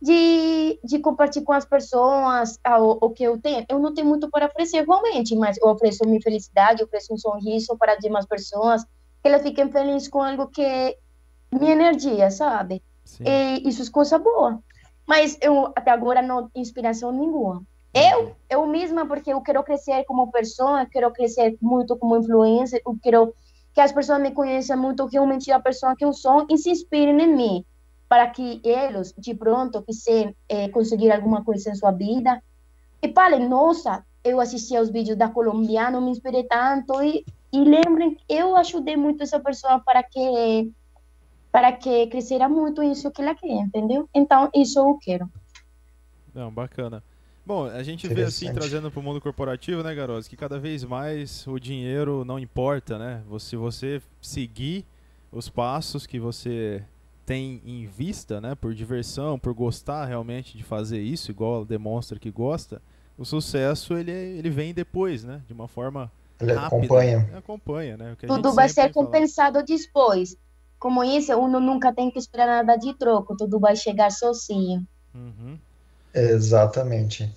[0.00, 3.66] de, de compartilhar com as pessoas o, o que eu tenho.
[3.68, 7.18] Eu não tenho muito para oferecer, realmente, mas eu ofereço minha felicidade, eu ofereço um
[7.18, 10.96] sorriso para as demais pessoas, que elas fiquem felizes com algo que
[11.52, 12.82] minha energia, sabe?
[13.04, 13.24] Sim.
[13.26, 14.60] E isso é coisa boa.
[15.06, 17.62] Mas eu até agora não inspiração nenhuma.
[17.94, 22.94] Eu, eu mesma, porque eu quero crescer como pessoa, quero crescer muito como influencer, eu
[23.02, 23.34] quero
[23.72, 27.18] que as pessoas me conheçam muito realmente a pessoa que eu sou e se inspirem
[27.22, 27.64] em mim,
[28.06, 32.42] para que eles, de pronto, quiser eh, conseguir alguma coisa em sua vida,
[33.00, 38.18] e falem, nossa, eu assisti aos vídeos da colombiana, me inspirei tanto, e, e lembrem
[38.28, 40.70] eu ajudei muito essa pessoa para que
[41.56, 44.06] para que crescera muito isso que ela quer, entendeu?
[44.14, 45.26] Então, isso eu quero.
[46.34, 47.02] Não, bacana.
[47.46, 50.84] Bom, a gente vê assim, trazendo para o mundo corporativo, né, Garoz, que cada vez
[50.84, 53.22] mais o dinheiro não importa, né?
[53.40, 54.84] Se você seguir
[55.32, 56.84] os passos que você
[57.24, 62.30] tem em vista, né, por diversão, por gostar realmente de fazer isso, igual demonstra que
[62.30, 62.82] gosta,
[63.16, 65.40] o sucesso ele, ele vem depois, né?
[65.46, 66.76] De uma forma Ele rápida.
[66.76, 67.30] acompanha.
[67.34, 68.12] Acompanha, né?
[68.12, 68.92] O que a Tudo gente vai ser fala.
[68.92, 70.36] compensado depois.
[70.78, 74.86] Como isso, uno nunca tem que esperar nada de troco, tudo vai chegar sozinho.
[75.14, 75.58] Uhum.
[76.14, 77.34] Exatamente.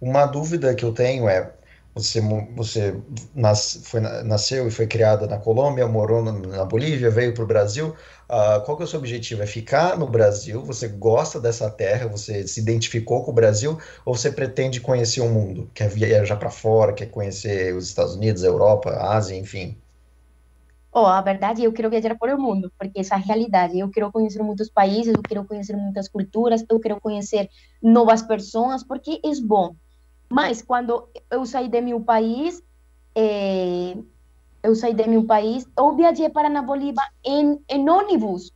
[0.00, 1.52] Uma dúvida que eu tenho é,
[1.94, 2.20] você,
[2.54, 3.02] você
[3.34, 7.44] nas- foi na- nasceu e foi criada na Colômbia, morou na, na Bolívia, veio para
[7.44, 7.96] o Brasil.
[8.28, 9.42] Ah, qual que é o seu objetivo?
[9.42, 10.64] É ficar no Brasil?
[10.64, 12.08] Você gosta dessa terra?
[12.08, 13.78] Você se identificou com o Brasil?
[14.06, 15.70] Ou você pretende conhecer o mundo?
[15.74, 16.92] Quer viajar para fora?
[16.94, 19.78] Quer conhecer os Estados Unidos, a Europa, a Ásia, enfim?
[20.96, 23.76] Oh, a verdade, eu quero viajar por o mundo, porque essa é a realidade.
[23.76, 27.48] Eu quero conhecer muitos países, eu quero conhecer muitas culturas, eu quero conhecer
[27.82, 29.74] novas pessoas, porque é bom.
[30.30, 32.62] Mas quando eu saí de meu país,
[33.16, 33.96] eh,
[34.62, 38.52] eu saí de meu país, eu viajei para na Bolívia em, em ônibus.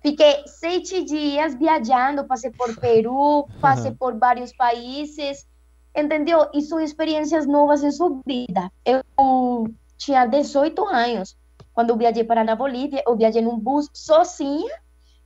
[0.00, 5.44] Fiquei sete dias viajando, passei por Peru, passei por vários países,
[5.96, 6.48] entendeu?
[6.54, 8.70] E são experiências novas em sua vida.
[8.84, 9.02] Eu
[9.96, 11.36] tinha 18 anos.
[11.76, 14.74] Quando eu viajei para na Bolívia, eu viajei num bus sozinha,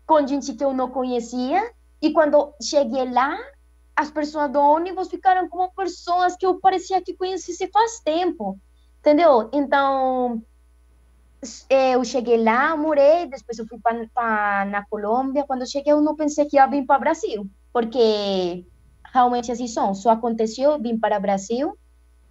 [0.04, 1.62] com gente que eu não conhecia.
[2.02, 3.38] E quando cheguei lá,
[3.94, 8.58] as pessoas do ônibus ficaram como pessoas que eu parecia que conhecesse faz tempo,
[8.98, 9.48] entendeu?
[9.52, 10.42] Então,
[11.68, 15.44] eh, eu cheguei lá, morei, depois eu fui para na Colômbia.
[15.46, 18.66] Quando eu cheguei, eu não pensei que ia vir para o Brasil, porque
[19.14, 19.94] realmente assim são.
[19.94, 21.78] Só aconteceu, eu vim para o Brasil,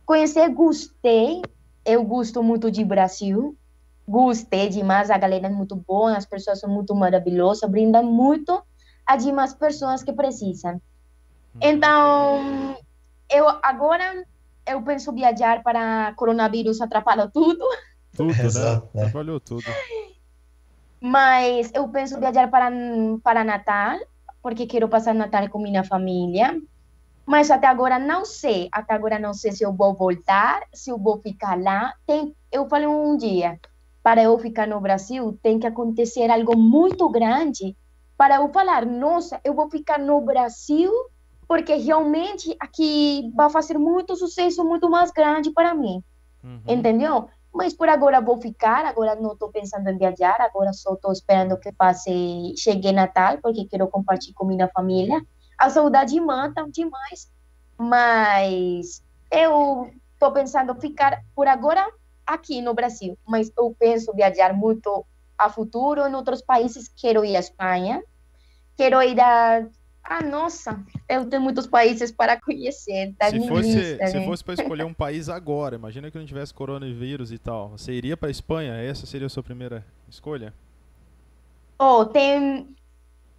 [0.05, 1.41] conheci, gostei.
[1.85, 3.57] Eu gosto muito de Brasil,
[4.09, 5.11] gostei demais.
[5.11, 8.61] A galera é muito boa, as pessoas são muito maravilhosas, brindam muito
[9.05, 10.81] a demais pessoas que precisam.
[11.61, 12.75] Então,
[13.29, 14.25] eu agora
[14.67, 17.65] eu penso viajar para coronavírus atrapalhou tudo,
[18.15, 18.81] Tudo, né?
[18.93, 19.03] Né?
[19.03, 19.63] Atrapalhou tudo.
[21.01, 22.69] mas eu penso viajar para
[23.23, 23.97] para Natal,
[24.41, 26.59] porque quero passar Natal com minha família.
[27.25, 30.97] Mas até agora não sei, até agora não sei se eu vou voltar, se eu
[30.97, 31.93] vou ficar lá.
[32.07, 33.59] Tem, eu falei um dia,
[34.01, 37.75] para eu ficar no Brasil, tem que acontecer algo muito grande
[38.17, 40.91] para eu falar, nossa, eu vou ficar no Brasil,
[41.47, 46.03] porque realmente aqui vai fazer muito sucesso, muito mais grande para mim.
[46.43, 46.61] Uhum.
[46.67, 47.29] Entendeu?
[47.53, 51.57] Mas por agora vou ficar, agora não estou pensando em viajar, agora só estou esperando
[51.57, 55.21] que passe, chegue Natal, porque quero compartilhar com minha família.
[55.57, 57.31] a saudade mata demais,
[57.77, 61.89] mas eu tô pensando ficar por agora
[62.29, 65.03] aqui no Brasil, mas eu penso viajar muito
[65.37, 66.91] a futuro em outros países.
[66.95, 68.03] Quero ir à Espanha,
[68.77, 69.67] quero ir a.
[70.03, 73.13] Ah, nossa, eu tenho muitos países para conhecer.
[73.17, 74.25] Tá Se fosse, lista, se né?
[74.25, 77.69] fosse para escolher um país agora, imagina que não tivesse coronavírus e tal.
[77.69, 78.73] Você iria para Espanha?
[78.75, 80.53] Essa seria a sua primeira escolha?
[81.77, 82.75] Oh, tem,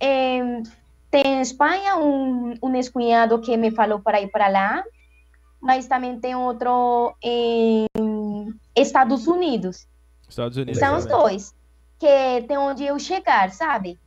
[0.00, 0.62] em,
[1.10, 4.84] tem em Espanha um, um ex-cunhado que me falou para ir para lá,
[5.60, 7.86] mas também tem outro em
[8.80, 9.86] Estados Unidos.
[10.28, 10.78] Estados Unidos.
[10.78, 11.54] São os dois,
[11.98, 13.98] que tem onde eu chegar, sabe?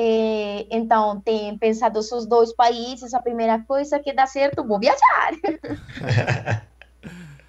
[0.00, 5.32] Eh, então, tem pensado esses dois países, a primeira coisa que dá certo, vou viajar.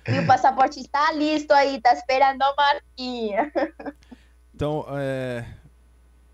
[0.08, 3.52] e o passaporte está listo aí, está esperando a marquinha.
[4.54, 5.46] Então, é...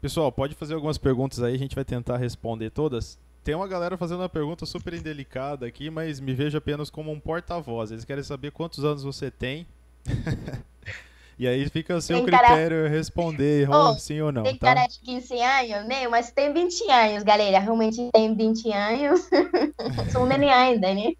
[0.01, 3.19] pessoal, pode fazer algumas perguntas aí, a gente vai tentar responder todas.
[3.43, 7.19] Tem uma galera fazendo uma pergunta super indelicada aqui, mas me vejo apenas como um
[7.19, 7.91] porta-voz.
[7.91, 9.67] Eles querem saber quantos anos você tem.
[11.37, 14.73] e aí fica a seu Tem cara- critério responder Oh, sim ou não, tem tá?
[14.73, 16.07] cara de 15 anos, né?
[16.07, 17.59] Mas tem 20 anos, galera.
[17.59, 19.29] Realmente tem 20 anos.
[20.11, 21.13] Sou neném ainda, né?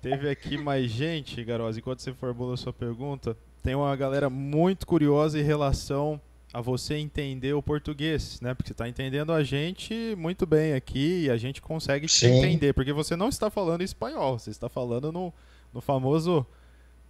[0.00, 3.36] Teve aqui mais gente, Garoz, enquanto você formula a sua pergunta.
[3.62, 6.18] Tem uma galera muito curiosa em relação
[6.52, 8.54] a você entender o português, né?
[8.54, 12.38] Porque você está entendendo a gente muito bem aqui e a gente consegue te Sim.
[12.38, 12.72] entender.
[12.72, 15.32] Porque você não está falando espanhol, você está falando no,
[15.74, 16.46] no famoso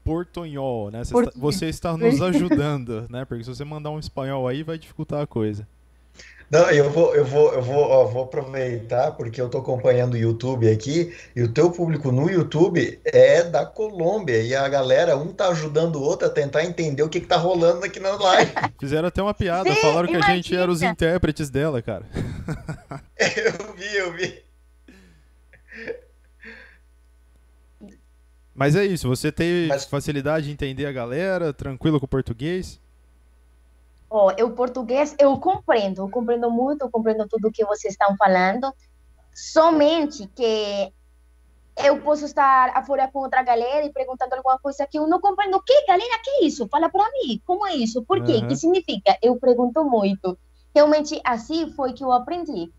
[0.04, 1.04] portunhol, né?
[1.04, 3.24] Você, está, você está nos ajudando, né?
[3.24, 5.66] Porque se você mandar um espanhol aí, vai dificultar a coisa.
[6.50, 10.16] Não, eu vou, eu vou, eu vou, ó, vou aproveitar porque eu tô acompanhando o
[10.16, 15.32] YouTube aqui e o teu público no YouTube é da Colômbia e a galera, um
[15.32, 18.52] tá ajudando o outro a tentar entender o que que tá rolando aqui na live.
[18.80, 22.04] Fizeram até uma piada, Sim, falaram que a gente era os intérpretes dela, cara.
[23.20, 24.49] Eu vi, eu vi.
[28.60, 32.78] Mas é isso, você tem Mas- facilidade de entender a galera, tranquilo com o português?
[34.10, 38.70] Ó, eu português, eu compreendo, eu compreendo muito, eu compreendo tudo que vocês estão falando.
[39.32, 40.92] Somente que
[41.82, 45.56] eu posso estar afora com outra galera e perguntando alguma coisa que eu não compreendo.
[45.56, 46.20] O que, galera?
[46.22, 46.68] Que é isso?
[46.68, 47.40] Fala para mim.
[47.46, 48.02] Como é isso?
[48.02, 48.32] Por quê?
[48.32, 48.48] Aham.
[48.48, 49.16] que significa?
[49.22, 50.36] Eu pergunto muito.
[50.74, 52.70] Realmente, assim foi que eu aprendi.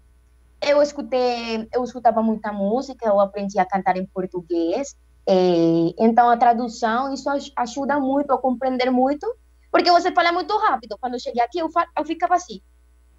[0.62, 4.96] Eu escutei, eu escutava muita música, eu aprendi a cantar em português.
[5.28, 9.26] Eh, então, a tradução, isso aj- ajuda muito a compreender muito
[9.72, 10.98] porque você fala muito rápido.
[11.00, 12.62] Quando eu cheguei aqui, eu, fa- eu ficava assim.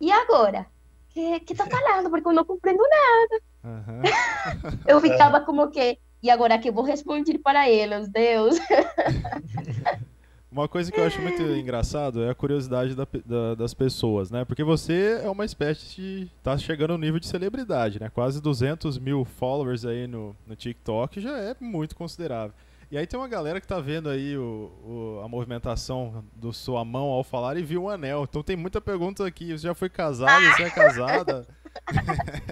[0.00, 0.66] E agora?
[1.10, 2.10] Que, que tá falando?
[2.10, 3.42] Porque eu não compreendo nada.
[3.64, 4.02] Aham.
[4.86, 5.98] Eu ficava como que.
[6.22, 8.56] E agora que eu vou responder para eles, Deus.
[10.52, 14.44] Uma coisa que eu acho muito engraçado é a curiosidade da da- das pessoas, né?
[14.44, 16.30] Porque você é uma espécie de.
[16.42, 18.10] tá chegando ao nível de celebridade, né?
[18.10, 22.52] Quase 200 mil followers aí no, no TikTok já é muito considerável.
[22.90, 26.84] E aí tem uma galera que tá vendo aí o, o- a movimentação do sua
[26.84, 28.24] mão ao falar e viu um anel.
[28.28, 29.56] Então tem muita pergunta aqui.
[29.56, 30.46] Você já foi casada?
[30.52, 31.46] Você é casada?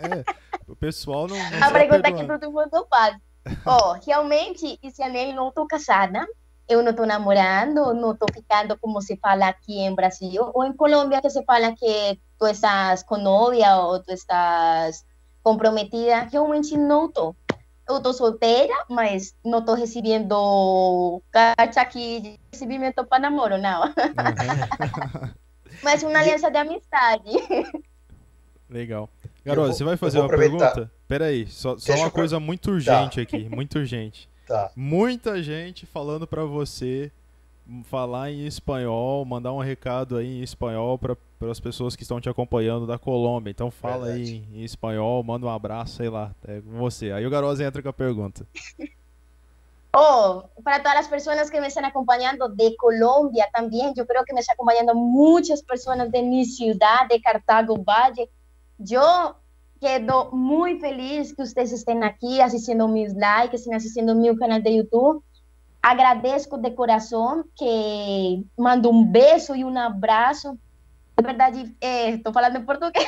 [0.01, 0.25] É,
[0.67, 1.37] o pessoal não.
[1.37, 3.19] não A pergunta que todo mundo faz.
[3.67, 6.27] Ó, realmente, esse anel não tô casada.
[6.71, 10.53] Eu não tô namorando, não tô ficando como se fala aqui em Brasil.
[10.55, 15.05] Ou em Colômbia, que se fala que tu estás com novia ou tu estás
[15.43, 16.29] comprometida.
[16.31, 17.35] Realmente não tô.
[17.89, 23.83] Eu tô solteira, mas não tô recebendo carta aqui de recebimento para namoro, não.
[23.83, 25.35] Aham.
[25.83, 27.31] Mas uma aliança de amizade.
[28.69, 29.09] Legal.
[29.45, 30.73] Garoto, vou- você vai fazer uma aproveitar.
[30.73, 30.93] pergunta?
[31.09, 34.29] Pera aí, só, só uma coisa muito urgente aqui, muito urgente.
[34.51, 34.73] Tá.
[34.75, 37.13] Muita gente falando pra você
[37.85, 41.17] falar em espanhol, mandar um recado aí em espanhol para
[41.49, 43.53] as pessoas que estão te acompanhando da Colômbia.
[43.53, 44.49] Então fala aí Verdade.
[44.53, 47.13] em espanhol, manda um abraço, sei lá, é com você.
[47.13, 48.45] Aí o Garoz entra com a pergunta.
[49.93, 54.33] Oh, para todas las personas que me están acompañando de Colombia también, yo creo que
[54.33, 58.31] me están acompañando muchas personas de mi ciudad, de Cartago Valle.
[58.79, 59.40] Yo
[59.81, 64.77] quedo muy feliz que ustedes estén aquí asistiendo mis likes, estén asistiendo mi canal de
[64.77, 65.25] YouTube.
[65.83, 70.59] Agradezco de corazón que mando un beso y un abrazo.
[71.17, 73.07] De verdad, eh, estoy hablando en portugués.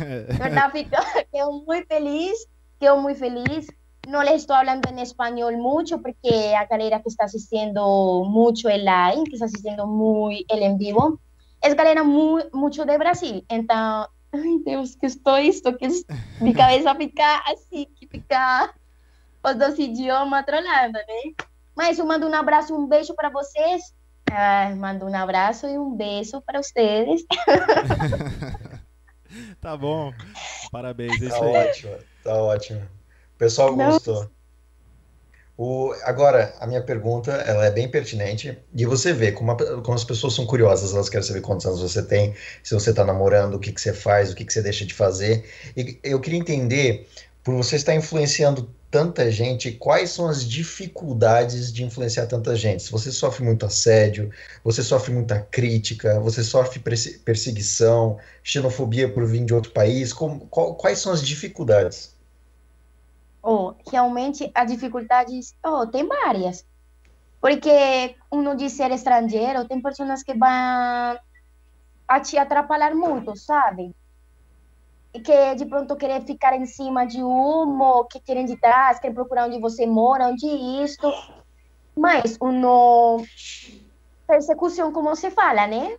[0.00, 0.72] De verdad,
[1.32, 2.48] quedo muy feliz,
[2.80, 3.68] quedo muy feliz.
[4.08, 8.84] No les estoy hablando en español mucho porque a galera que está asistiendo mucho el
[8.84, 11.20] live, que está asistiendo muy el en vivo,
[11.62, 13.46] es galera muy, mucho de Brasil.
[13.48, 16.04] Entonces, ay Deus, que estou isto, que es-
[16.40, 18.72] mi cabeça fica assim, que fica
[19.44, 21.34] os dois idiomas trolando, né?
[21.76, 23.82] Mas eu mando um abraço, um beijo para vocês.
[24.30, 27.22] Ah, mando um abraço e um beijo para vocês.
[29.60, 30.12] Tá bom.
[30.70, 31.68] Parabéns, é Tá isso aí.
[31.68, 32.80] ótimo, tá ótimo.
[33.34, 33.86] O pessoal Não.
[33.92, 34.30] gostou.
[35.56, 39.94] O, agora, a minha pergunta, ela é bem pertinente, e você vê como, a- como
[39.94, 43.54] as pessoas são curiosas, elas querem saber quantos anos você tem, se você está namorando,
[43.54, 45.44] o que que você faz, o que que você deixa de fazer.
[45.76, 47.08] E eu queria entender,
[47.44, 52.90] por você estar influenciando tanta gente, quais são as dificuldades de influenciar tanta gente?
[52.90, 54.30] Você sofre muito assédio,
[54.62, 60.46] você sofre muita crítica, você sofre perse- perseguição, xenofobia por vir de outro país, como-
[60.48, 62.13] qual- quais são as dificuldades?
[63.46, 66.66] Oh, realmente as dificuldades, oh, tem várias.
[67.40, 70.48] Porque uno de ser estrangeiro, tem pessoas que vão
[72.08, 73.94] a te atrapalhar muito, sabe?
[75.12, 79.14] E que de pronto querer ficar em cima de uma, que querem de trás, querem
[79.14, 80.46] procurar onde você mora, onde
[80.82, 81.12] isto.
[81.94, 83.22] Mas uno
[84.26, 85.98] persecução, como se fala, né?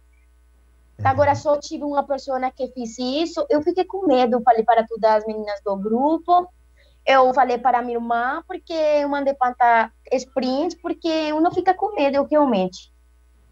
[1.04, 5.12] Agora só tive uma pessoa que fez isso, eu fiquei com medo, falei para todas
[5.12, 6.50] as meninas do grupo,
[7.06, 11.94] eu falei para minha irmã, porque eu mandei para sprint, porque eu não fica com
[11.96, 12.92] medo, eu realmente.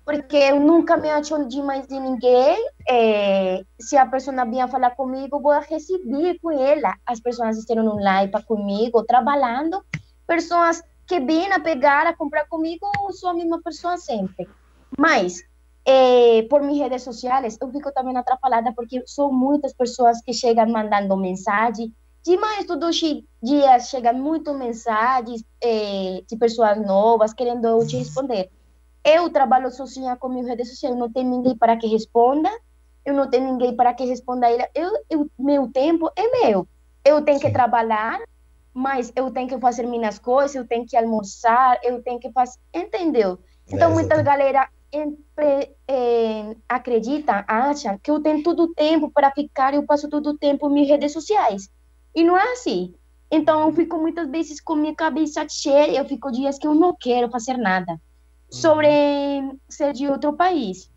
[0.04, 2.58] Porque eu nunca me acho de mais de ninguém.
[2.90, 6.96] eh, se a pessoa vinha falar comigo, eu vou receber com ela.
[7.06, 9.82] As pessoas estão online para comigo, trabalhando.
[10.28, 14.50] Pessoas que vêm a pegar, a comprar comigo, sou a mesma pessoa sempre.
[14.98, 15.42] Mas,
[15.86, 20.68] eh, por minhas redes sociais, eu fico também atrapalhada, porque são muitas pessoas que chegam
[20.68, 21.94] mandando mensagem,
[22.26, 28.50] Demais, todos os dias chegam muitas mensagens eh, de pessoas novas querendo te responder.
[29.04, 32.50] Eu trabalho sozinha com minhas redes sociais, não tenho ninguém para que responda,
[33.06, 34.66] eu não tenho ninguém para que responda ele.
[34.74, 36.68] Eu, eu, meu tempo é meu.
[37.06, 38.20] Eu tenho que trabalhar,
[38.74, 42.58] mas eu tenho que fazer minhas coisas, eu tenho que almoçar, eu tenho que fazer.
[42.74, 43.38] Entendeu?
[43.68, 49.32] Então, É, muita galera empre- eh, acredita, acha que eu tenho todo o tempo para
[49.32, 51.68] ficar, eu passo todo o tempo em minhas redes sociais.
[52.16, 52.94] E não é assim.
[53.32, 56.96] Então, eu fico muitas vezes com minha cabeça cheia, eu fico dias que eu não
[56.96, 58.00] quero fazer nada.
[58.50, 58.88] Sobre
[59.68, 60.92] ser de outro país.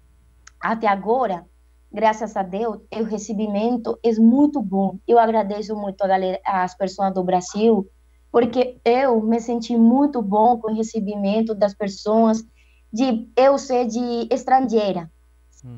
[0.60, 1.46] Até agora,
[1.90, 4.98] graças a Deus, o recebimento é muito bom.
[5.08, 7.88] Eu agradeço muito a galera, as pessoas do Brasil,
[8.30, 12.44] porque eu me senti muito bom com o recebimento das pessoas,
[12.92, 15.10] de eu ser de estrangeira.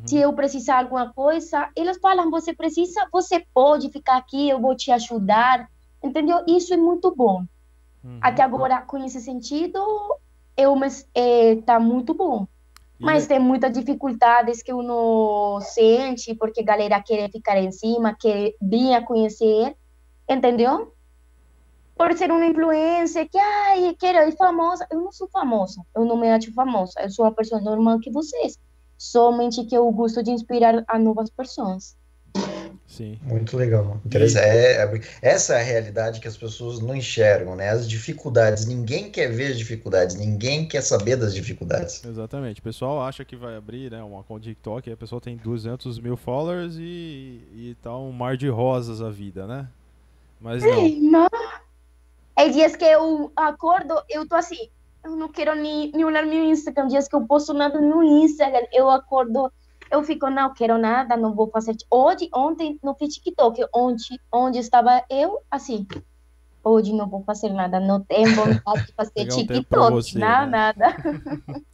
[0.07, 4.77] Se eu precisar alguma coisa, eles falam: você precisa, você pode ficar aqui, eu vou
[4.77, 5.69] te ajudar.
[6.03, 6.45] Entendeu?
[6.47, 7.45] Isso é muito bom.
[8.21, 9.81] Até agora, com esse sentido,
[10.57, 12.47] eu me, é, tá muito bom.
[12.99, 18.55] Mas tem muitas dificuldades que uno sente, porque a galera quer ficar em cima, quer
[18.61, 19.77] vir a conhecer,
[20.29, 20.93] entendeu?
[21.97, 24.85] Por ser uma influência, que, ai, quero ir famosa.
[24.91, 28.11] Eu não sou famosa, eu não me acho famosa, eu sou uma pessoa normal que
[28.11, 28.59] vocês.
[28.99, 31.97] Somente que eu gosto de inspirar a novas pessoas.
[32.89, 33.19] Sim.
[33.23, 34.01] Muito legal.
[34.05, 34.45] Interessante.
[34.45, 37.69] É, é- essa é a realidade que as pessoas não enxergam, né?
[37.69, 38.67] As dificuldades.
[38.67, 42.03] Ninguém quer ver as dificuldades, ninguém quer saber das dificuldades.
[42.05, 42.61] Exatamente.
[42.61, 45.37] O pessoal acha que vai abrir né, uma conta de TikTok, aí a pessoa tem
[45.37, 49.69] 200 mil followers e, e tá um mar de rosas a vida, né?
[50.41, 50.73] Mas não.
[50.73, 51.29] Ai, não.
[52.37, 54.71] É dias que eu acordo, eu tô assim,
[55.05, 56.89] eu não quero nem, nem olhar meu Instagram.
[56.89, 59.51] Dias que eu posto nada no Instagram, eu acordo,
[59.91, 61.77] eu fico, não quero nada, não vou fazer.
[61.91, 65.87] Hoje, ontem, no TikTok, onde, onde estava eu, assim,
[66.63, 70.47] hoje não vou fazer nada, não tenho vontade de fazer TikTok, você, não, né?
[70.47, 70.97] nada.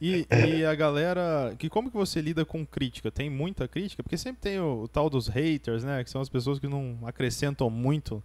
[0.00, 3.10] E, e a galera, que como que você lida com crítica?
[3.10, 4.00] Tem muita crítica?
[4.00, 6.04] Porque sempre tem o, o tal dos haters, né?
[6.04, 8.22] Que são as pessoas que não acrescentam muito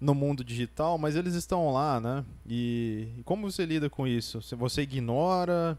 [0.00, 2.24] no mundo digital, mas eles estão lá, né?
[2.46, 4.40] E, e como você lida com isso?
[4.56, 5.78] Você ignora?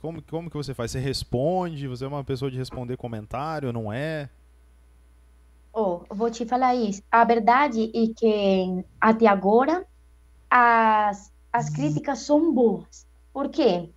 [0.00, 0.90] Como, como que você faz?
[0.90, 1.88] Você responde?
[1.88, 4.28] Você é uma pessoa de responder comentário, não é?
[5.72, 7.02] Oh, vou te falar isso.
[7.10, 9.86] A verdade é que até agora
[10.48, 13.06] as, as críticas são boas.
[13.32, 13.88] Por quê?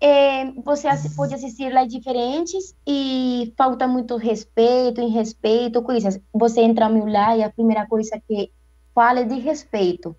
[0.00, 6.20] É, você pode assistir lá diferentes e falta muito respeito, em respeito, coisas.
[6.34, 8.52] Você entra no lá e a primeira coisa que
[8.96, 10.16] fala é de respeito.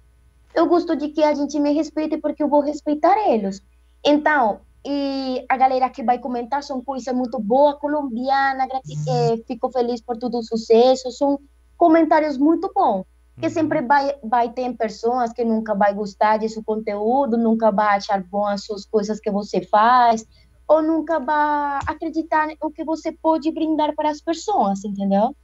[0.53, 3.63] Eu gosto de que a gente me respeite porque eu vou respeitar eles.
[4.05, 9.99] Então, e a galera que vai comentar são coisas muito boas, colombiana, eh, fico feliz
[9.99, 11.39] por todo o sucesso, são
[11.75, 13.03] comentários muito bons.
[13.39, 17.97] Que sempre vai, vai ter pessoas que nunca vai gostar de seu conteúdo, nunca vai
[17.97, 20.25] achar bom as suas coisas que você faz,
[20.67, 25.35] ou nunca vai acreditar no que você pode brindar para as pessoas, entendeu?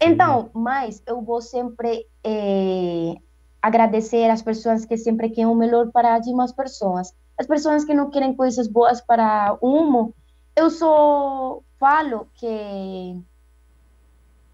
[0.00, 3.14] Então, mas eu vou sempre eh,
[3.62, 7.14] agradecer às pessoas que sempre querem o melhor para as pessoas.
[7.38, 10.10] As pessoas que não querem coisas boas para uma,
[10.56, 13.22] eu só falo que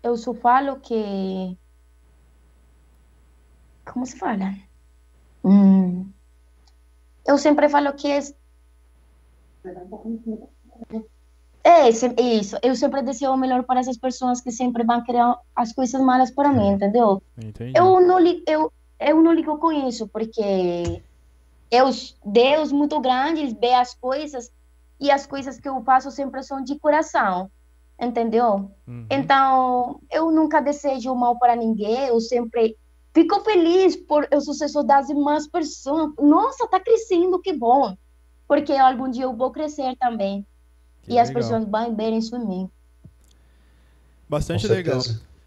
[0.04, 1.56] eu só falo que.
[3.90, 4.54] Como se fala?
[5.42, 6.12] Hum,
[7.26, 8.20] eu sempre falo que é.
[11.64, 12.58] É, isso.
[12.62, 15.22] Eu sempre desejo o melhor para essas pessoas que sempre vão querer
[15.56, 17.22] as coisas malas para mim, entendeu?
[17.38, 17.72] Entendi.
[17.74, 21.02] Eu não, eu, eu não ligo com isso, porque
[21.70, 24.52] Deus, Deus muito grande, ele vê as coisas
[25.00, 27.50] e as coisas que eu faço sempre são de coração,
[27.98, 28.70] entendeu?
[28.86, 29.06] Uhum.
[29.10, 32.76] Então, eu nunca desejo mal para ninguém, eu sempre
[33.14, 36.12] fico feliz por o sucesso das demais pessoas.
[36.20, 37.96] Nossa, tá crescendo, que bom!
[38.46, 40.46] Porque algum dia eu vou crescer também.
[41.04, 41.42] Que e as legal.
[41.42, 42.70] pessoas vão ver isso em mim.
[44.28, 45.00] Bastante legal.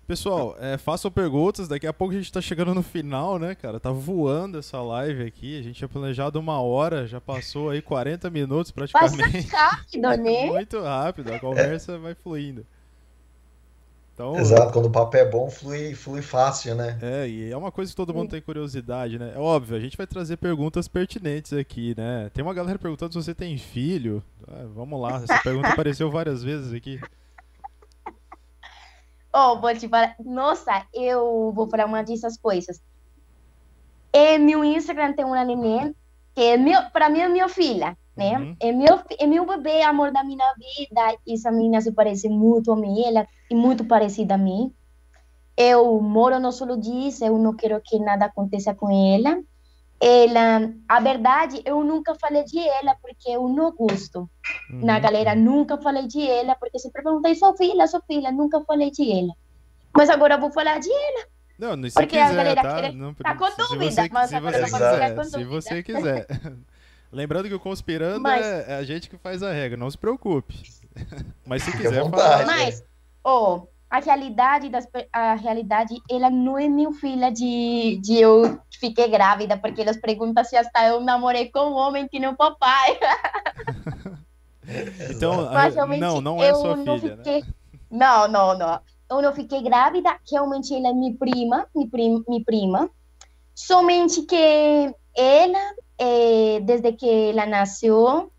[0.07, 1.67] Pessoal, é, façam perguntas.
[1.67, 3.77] Daqui a pouco a gente tá chegando no final, né, cara?
[3.77, 5.59] Tá voando essa live aqui.
[5.59, 9.47] A gente tinha planejado uma hora, já passou aí 40 minutos Passa praticamente.
[9.51, 10.45] rápido, né?
[10.45, 12.65] Muito rápido, a conversa vai fluindo.
[14.17, 16.97] Então, Exato, quando o papo é bom, flui, flui fácil, né?
[17.03, 19.33] É, e é uma coisa que todo mundo tem curiosidade, né?
[19.35, 22.31] É óbvio, a gente vai trazer perguntas pertinentes aqui, né?
[22.33, 24.23] Tem uma galera perguntando se você tem filho.
[24.47, 26.99] Ah, vamos lá, essa pergunta apareceu várias vezes aqui.
[29.31, 30.15] Oh, vou te falar.
[30.25, 32.81] Nossa, eu vou falar uma dessas coisas.
[34.11, 35.95] Em meu Instagram tem uma neném
[36.33, 38.37] que é meu, para mim é minha filha, né?
[38.39, 38.55] Uhum.
[38.59, 41.15] É meu, é meu bebê, amor da minha vida.
[41.27, 44.73] Essa menina se parece muito a mim, ela é muito parecida a mim.
[45.55, 49.39] Eu moro no solo disso, eu não quero que nada aconteça com ela.
[49.99, 54.29] Ela, a verdade, eu nunca falei de ela porque eu não gosto
[54.69, 55.01] na Uhum.
[55.01, 59.11] galera, nunca falei de ela, porque sempre perguntei, sua filha, sua filha, nunca falei de
[59.11, 59.33] ela.
[59.95, 61.25] Mas agora eu vou falar de ela.
[61.57, 62.81] Não, não se Porque a quiser, galera tá?
[62.81, 65.31] quer- Não, tá com se dúvida, você, mas se agora você quiser, ficar com se
[65.31, 65.49] dúvida.
[65.49, 66.27] você quiser.
[67.11, 69.97] Lembrando que o Conspirando Mas- é, é a gente que faz a regra, não se
[69.97, 70.61] preocupe.
[71.45, 72.43] Mas se quiser vontade.
[72.43, 72.45] falar...
[72.45, 72.83] Mas,
[73.23, 79.07] ó, a realidade das a realidade, ela não é minha filha de, de eu fiquei
[79.07, 82.99] grávida, porque elas perguntam se hasta eu namorei com um homem que não papai.
[85.09, 85.47] Então,
[85.97, 87.23] não, não é eu sua não filha, né?
[87.23, 87.43] fiquei...
[87.89, 88.79] Não, não, não.
[89.09, 92.89] Eu não fiquei grávida, realmente ela é minha prima, minha prima, minha prima.
[93.55, 98.31] Somente que ela, eh, desde que ela nasceu,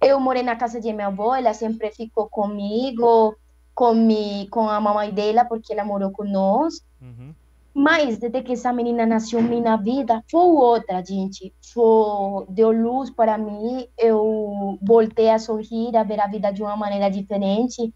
[0.00, 3.34] eu morei na casa de minha avó, ela sempre ficou comigo,
[3.74, 6.80] com, mi, com a mamãe dela, porque ela morou nós.
[7.00, 7.34] Uhum.
[7.74, 11.52] Mas desde que essa menina nasceu, minha vida foi outra, gente.
[11.74, 13.86] Foi, deu luz para mim.
[13.98, 17.92] Eu voltei a sorrir, a ver a vida de uma maneira diferente.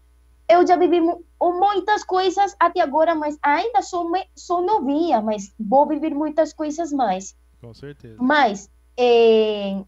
[0.47, 5.87] Eu já vivi mu- muitas coisas até agora, mas ainda sou, sou novinha, mas vou
[5.87, 7.35] viver muitas coisas mais.
[7.59, 8.17] Com certeza.
[8.19, 8.69] Mas
[9.03, 9.83] eh,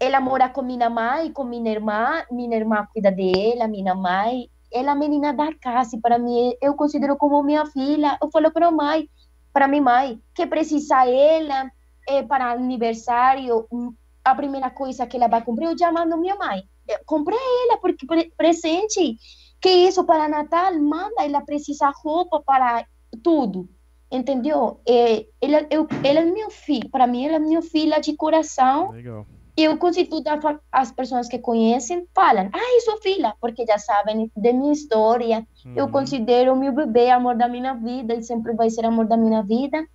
[0.00, 4.50] ela mora com minha mãe, com minha irmã, minha irmã cuida dela, minha mãe.
[4.72, 8.18] Ela é a menina da casa, para mim, eu considero como minha filha.
[8.20, 9.08] Eu falo para mãe,
[9.52, 11.70] para minha mãe, que precisa ela
[12.08, 16.34] eh, para aniversário, hum, a primeira coisa que ela vai comprar, eu já mando minha
[16.34, 16.64] mãe.
[17.06, 17.38] Comprei
[17.68, 19.16] ela porque pre- presente.
[19.60, 22.84] Que isso para Natal, manda, ela precisa roupa para
[23.22, 23.68] tudo
[24.16, 24.80] entendeu?
[24.88, 28.90] É, ela, eu, ela é meu filho, para mim ela é minha filha de coração.
[28.92, 29.26] Legal.
[29.56, 33.78] E eu consigo dar fa- as pessoas que conhecem falam, ai, sua filha, porque já
[33.78, 35.46] sabem de minha história.
[35.76, 39.42] Eu considero meu bebê amor da minha vida, ele sempre vai ser amor da minha
[39.42, 39.86] vida.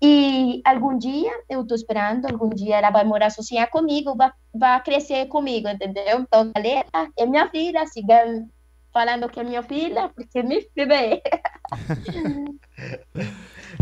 [0.00, 4.82] E algum dia, eu estou esperando, algum dia ela vai morar sozinha comigo, vai, vai
[4.82, 6.20] crescer comigo, entendeu?
[6.20, 8.48] Então, galera, é minha filha, sigam
[8.92, 11.22] falando que é minha filha, porque é meu bebê.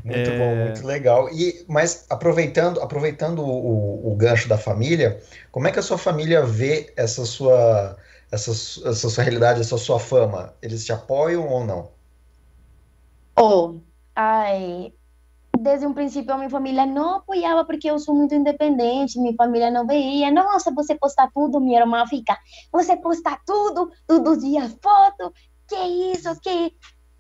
[0.04, 0.36] Muito É.
[0.36, 1.28] bom, muito legal.
[1.30, 5.20] E, mas aproveitando, aproveitando o, o- gancho da família,
[5.50, 7.96] como é que a sua família vê essa sua,
[8.30, 10.54] essa, essa sua realidade, essa sua fama?
[10.62, 11.90] Eles te apoiam ou não?
[13.36, 13.80] Oh,
[14.14, 14.92] ai,
[15.58, 19.70] desde um princípio a minha família não apoiava porque eu sou muito independente, minha família
[19.70, 20.30] não veia.
[20.32, 22.38] Nossa, você posta tudo, minha irmã fica,
[22.72, 25.32] você posta tudo, todo dia foto,
[25.68, 25.76] que
[26.14, 26.72] isso, que...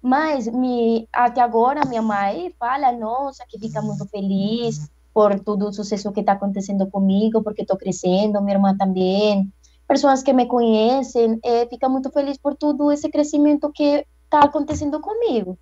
[0.02, 5.72] Mas me, até agora minha mãe fala, nossa, que fica muito feliz por todo o
[5.72, 9.52] sucesso que está acontecendo comigo, porque estou crescendo, minha irmã também.
[9.86, 15.00] Pessoas que me conhecem, eh, fica muito feliz por todo esse crescimento que está acontecendo
[15.00, 15.58] comigo.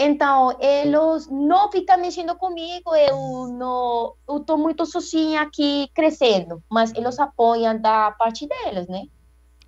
[0.00, 6.94] Então, eles não ficam mexendo comigo, eu não, eu tô muito sozinha aqui crescendo, mas
[6.94, 9.06] eles apoiam da parte deles, né?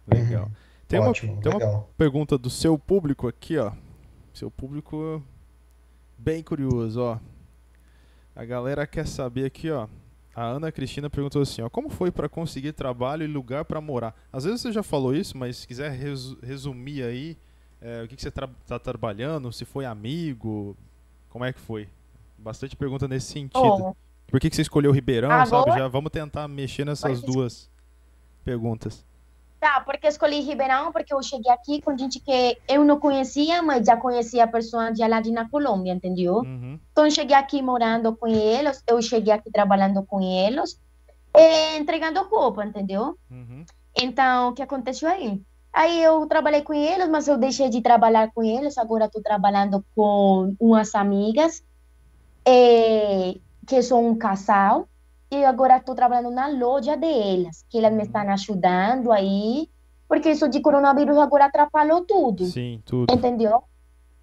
[0.07, 0.49] Legal.
[0.87, 1.91] Tem, uma, Ótimo, tem uma legal.
[1.97, 3.73] pergunta do seu público aqui, ó.
[4.41, 5.23] Seu público
[6.17, 7.19] bem curioso, ó.
[8.35, 9.87] A galera quer saber aqui, ó.
[10.35, 14.15] A Ana Cristina perguntou assim, ó, como foi para conseguir trabalho e lugar para morar?
[14.33, 17.37] Às vezes você já falou isso, mas se quiser resu- resumir aí,
[17.83, 19.51] É, o que, que você tra tá trabalhando?
[19.53, 20.75] Se foi amigo?
[21.29, 21.87] Como é que foi?
[22.39, 23.59] Bastante pergunta nesse sentido.
[23.63, 23.95] Oh,
[24.27, 25.79] Por que, que você escolheu Ribeirão, Agora- sabe?
[25.79, 27.71] Já vamos tentar mexer nessas duas
[28.45, 29.05] perguntas.
[29.61, 33.87] Tá, porque escolhi Ribeirão, porque eu cheguei aqui com gente que eu não conhecia, mas
[33.87, 36.37] já conhecia a pessoa de lá de na Colômbia, entendeu?
[36.39, 36.81] Uhum.
[36.91, 40.81] Então, cheguei aqui morando com eles, eu cheguei aqui trabalhando com eles,
[41.79, 43.17] entregando roupa, entendeu?
[43.31, 43.65] Uhum.
[44.01, 45.43] Então, o que aconteceu aí?
[45.73, 48.77] Aí eu trabalhei com eles, mas eu deixei de trabalhar com eles.
[48.77, 51.63] Agora estou trabalhando com umas amigas,
[52.45, 53.37] eh,
[53.67, 54.89] que são um casal.
[55.31, 59.69] E agora estou trabalhando na loja delas, que elas me estão ajudando aí,
[60.09, 62.47] porque isso de coronavírus agora atrapalhou tudo.
[62.47, 63.15] Sim, tudo.
[63.15, 63.63] Entendeu?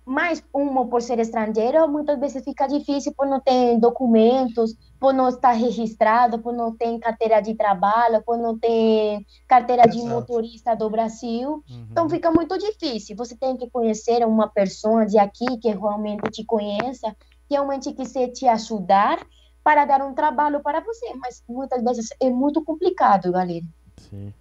[0.05, 5.27] Mas uma por ser estrangeiro, muitas vezes fica difícil por não ter documentos, por não
[5.27, 10.13] estar registrado, por não ter carteira de trabalho, por não ter carteira de Exato.
[10.13, 11.63] motorista do Brasil.
[11.69, 11.87] Uhum.
[11.91, 13.17] Então fica muito difícil.
[13.17, 17.13] Você tem que conhecer uma pessoa de aqui que realmente te conheça,
[17.47, 19.19] que realmente quiser te ajudar
[19.67, 21.13] para dar um trabalho para você.
[21.15, 23.65] Mas muitas vezes é muito complicado, galera.
[24.09, 24.33] Sim.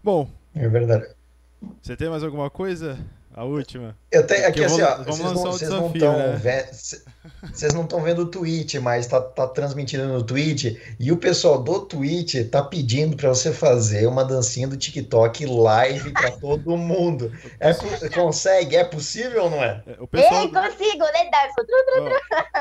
[0.00, 1.08] Bom, É verdade.
[1.82, 2.96] você tem mais alguma coisa?
[3.34, 3.96] A última?
[4.12, 6.18] Eu tenho aqui assim, vou- ó, vamos vocês não, lançar o vocês não desafio, estão
[6.18, 6.70] né?
[7.52, 11.62] Vocês não estão vendo o Twitch, mas tá, tá transmitindo no Twitch e o pessoal
[11.62, 17.30] do Twitch tá pedindo para você fazer uma dancinha do TikTok live para todo mundo.
[17.58, 17.72] É,
[18.14, 18.76] consegue?
[18.76, 19.82] É possível ou não é?
[19.86, 21.30] É, O pessoal, Ei, consigo, né,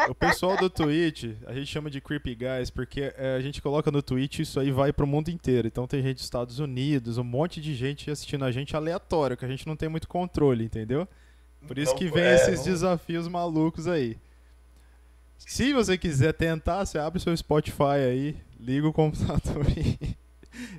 [0.10, 3.90] o pessoal do Twitch, a gente chama de Creepy Guys, porque é, a gente coloca
[3.92, 5.68] no Twitch e isso aí vai pro mundo inteiro.
[5.68, 9.46] Então tem gente dos Estados Unidos, um monte de gente assistindo a gente aleatório, que
[9.46, 11.08] a gente não tem muito controle, entendeu?
[11.68, 14.18] Por isso Não, que vem é, esses não- desafios malucos aí.
[15.40, 20.18] Se você quiser tentar, você abre o seu Spotify aí, liga o computador e,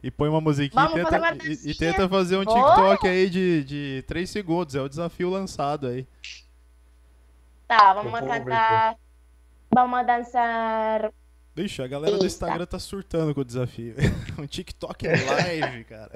[0.02, 2.44] e põe uma musiquinha e Vamos fazer tenta, e- e, tenta fazer um!
[2.44, 4.74] TikTok aí de, de 3 segundos.
[4.74, 6.06] É o desafio lançado aí.
[7.66, 8.96] Tá, vamos cantar.
[9.72, 11.12] Vamos dançar.
[11.54, 12.26] Vixe, a galera do.
[12.26, 13.94] Instagram tá surtando com o desafio.
[14.38, 16.10] um TikTok live, cara.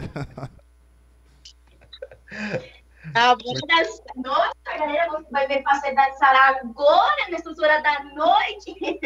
[3.13, 4.17] Dançar.
[4.17, 9.01] Nossa, galera, você vai ver você dançar agora, nessas horas da noite.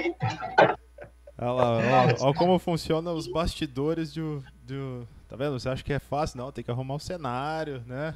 [1.41, 5.07] Olha lá, ó, ó como funciona os bastidores do, do.
[5.29, 5.59] Tá vendo?
[5.59, 6.39] Você acha que é fácil?
[6.39, 8.15] Não, tem que arrumar o cenário, né?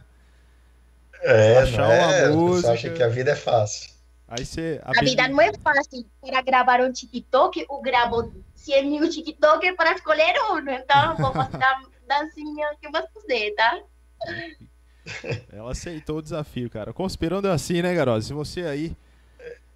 [1.21, 2.29] É, Achar não é?
[2.29, 2.73] uma música.
[2.73, 3.91] acha que a vida é fácil.
[4.27, 4.81] Aí você.
[4.83, 6.05] A vida não é fácil.
[6.21, 10.59] Para gravar um TikTok, eu gravo 100 mil TikTok para escolher um.
[10.69, 13.79] Então, vou fazer a dancinha que você, tá?
[15.53, 16.93] Ela aceitou o desafio, cara.
[16.93, 18.23] Conspirando é assim, né, garoto?
[18.23, 18.97] Se você aí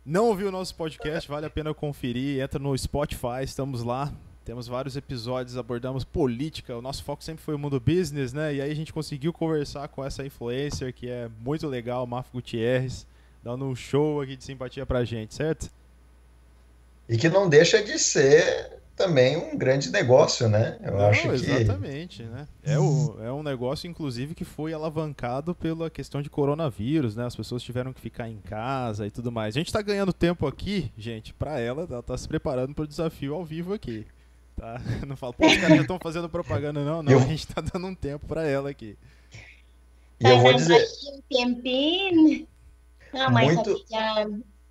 [0.05, 2.41] não ouviu o nosso podcast, vale a pena conferir.
[2.41, 4.13] Entra no Spotify, estamos lá.
[4.45, 6.77] Temos vários episódios, abordamos política.
[6.77, 8.55] O nosso foco sempre foi o mundo business, né?
[8.55, 13.05] E aí a gente conseguiu conversar com essa influencer que é muito legal, Mafo Gutierrez,
[13.43, 15.69] dando um show aqui de simpatia pra gente, certo?
[17.09, 20.79] E que não deixa de ser também um grande negócio, né?
[20.83, 22.49] Eu Não, acho que exatamente, né?
[22.65, 27.27] É, o, é um negócio, inclusive, que foi alavancado pela questão de coronavírus, né?
[27.27, 29.55] As pessoas tiveram que ficar em casa e tudo mais.
[29.55, 33.35] A gente tá ganhando tempo aqui, gente, pra ela, ela tá se preparando pro desafio
[33.35, 34.07] ao vivo aqui.
[34.57, 34.81] Tá?
[35.07, 37.13] Não fala, pô, os caras já estão fazendo propaganda, não, não.
[37.13, 38.97] Eu- A gente tá dando um tempo pra ela aqui.
[40.19, 40.83] E eu vou dizer.
[43.13, 44.27] Ah, mas Muito- aqui já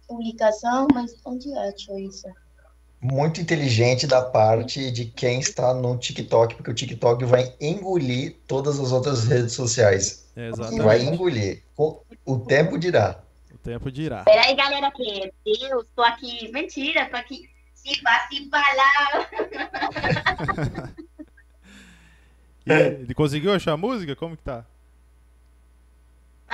[0.07, 2.27] publicação, mas onde acho isso?
[3.11, 8.79] Muito inteligente da parte de quem está no TikTok, porque o TikTok vai engolir todas
[8.79, 10.27] as outras redes sociais.
[10.35, 11.05] É, Vai exatamente.
[11.13, 11.63] engolir.
[11.77, 13.19] O, o tempo dirá.
[13.53, 14.23] O tempo dirá.
[14.23, 16.51] Peraí, galera, que Deus, tô aqui.
[16.51, 17.49] Mentira, tô aqui.
[17.73, 19.29] Se vai se falar.
[22.67, 24.15] E ele conseguiu achar a música?
[24.15, 24.65] Como que tá?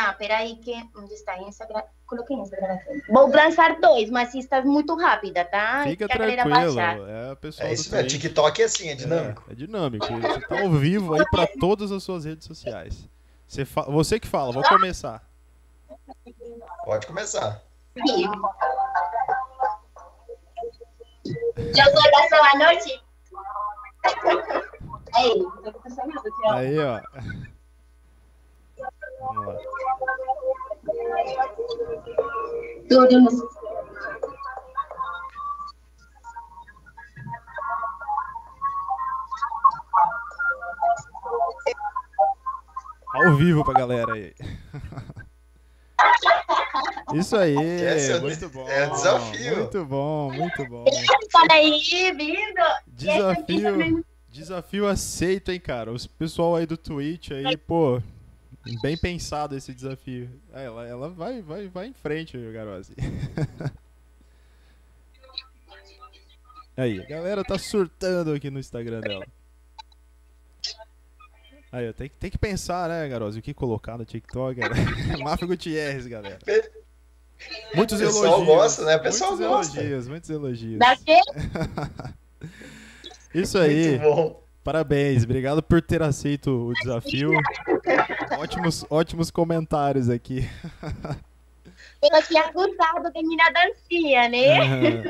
[0.09, 0.73] Ah, peraí, que.
[0.95, 1.85] Onde está essa gra...
[2.07, 2.93] Coloquei essa gravação.
[3.09, 5.83] Vou lançar dois, mas está é muito rápida, tá?
[5.83, 6.49] Fica Que a tranquilo.
[6.75, 6.97] baixar.
[7.07, 8.09] É pessoal É do isso mesmo.
[8.09, 8.21] Twitch.
[8.21, 9.43] TikTok é assim, é dinâmico.
[9.47, 10.05] É, é dinâmico.
[10.07, 13.07] Você tá ao vivo aí pra todas as suas redes sociais.
[13.47, 15.23] Você, fa- você que fala, vou começar.
[16.85, 17.61] Pode começar.
[17.95, 18.03] Eu
[21.85, 23.01] sou da sua noite.
[25.17, 26.51] Ei, não tô pensando nada, aqui, ó.
[26.53, 27.01] Aí, ó.
[29.19, 29.57] Vamos lá.
[43.13, 44.33] Ao vivo pra galera aí.
[47.13, 48.67] Isso aí, é o- muito bom.
[48.69, 49.55] é o desafio.
[49.57, 50.85] Muito bom, muito bom.
[51.35, 51.81] Olha aí,
[52.17, 52.61] vindo.
[52.87, 55.91] Desafio, desafio aceito, hein, cara.
[55.91, 58.01] Os pessoal aí do Twitch aí, pô,
[58.81, 60.29] Bem pensado esse desafio.
[60.53, 62.93] É, Ela, ela vai, vai, vai em frente, Garose.
[66.77, 69.25] Aí, a galera tá surtando aqui no Instagram dela.
[71.71, 74.59] Aí, tem, que- tem que pensar, né, Garose, o que colocar no TikTok.
[74.59, 74.67] Né?
[75.23, 76.39] Máfia Gutierrez, galera.
[77.73, 78.47] Muitos O pessoal elogios.
[78.47, 78.95] gosta, né?
[78.97, 79.79] O pessoal muitos gosta.
[79.79, 80.79] elogios, muitos elogios.
[80.79, 81.21] Daquele
[83.33, 83.97] Isso aí.
[83.99, 84.41] Muito bom.
[84.63, 87.31] Parabéns, obrigado por ter aceito o desafio.
[88.39, 90.47] ótimos, ótimos comentários aqui.
[92.01, 94.59] eu tinha gostado de minha dancinha, né?
[94.59, 95.03] Aham.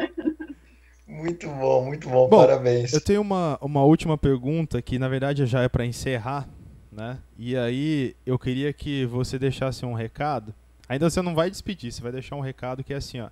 [1.07, 2.30] Muito bom, muito bom.
[2.30, 2.93] Bom, Parabéns.
[2.93, 6.47] Eu tenho uma, uma última pergunta que na verdade já é para encerrar,
[6.91, 7.17] né?
[7.38, 10.53] E aí eu queria que você deixasse um recado.
[10.88, 13.30] Ainda você não vai despedir, você vai deixar um recado que é assim, ó.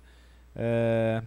[0.54, 1.22] é,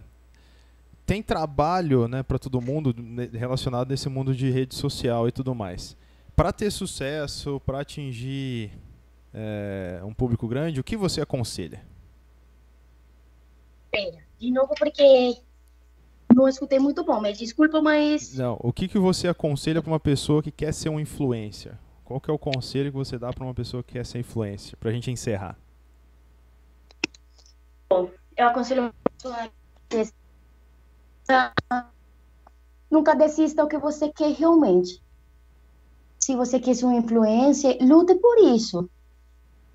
[1.06, 5.54] tem trabalho, né, para todo mundo ne- relacionado nesse mundo de rede social e tudo
[5.54, 5.96] mais.
[6.36, 8.72] Para ter sucesso, para atingir
[9.32, 11.84] é, um público grande, o que você aconselha?
[13.90, 15.40] Pera, de novo porque
[16.34, 20.00] não escutei muito bom, mas desculpa, mas Não, o que, que você aconselha para uma
[20.00, 21.78] pessoa que quer ser um influencer?
[22.04, 24.76] Qual que é o conselho que você dá para uma pessoa que quer ser influencer?
[24.78, 25.56] Pra gente encerrar.
[28.36, 29.50] eu aconselho a
[29.88, 31.86] pessoa a-
[32.90, 35.03] nunca desista o que você quer realmente.
[36.24, 38.88] Se você quer ser um influencer, lute por isso.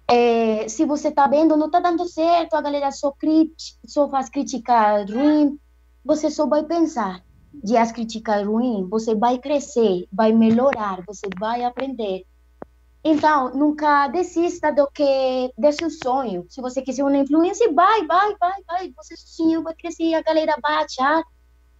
[0.08, 4.32] É, se você tá vendo, não tá dando certo, a galera só, crit só faz
[4.32, 5.60] criticar ruim,
[6.04, 7.24] você só vai pensar
[7.54, 12.26] de as criticar ruim, você vai crescer, vai melhorar, você vai aprender.
[13.04, 16.47] Então, nunca desista do que desse seu sonho.
[16.50, 18.93] Se você quiser uma influência, vai, vai, vai, vai.
[18.97, 21.24] Você sozinho vai crescer, a galera vai achar,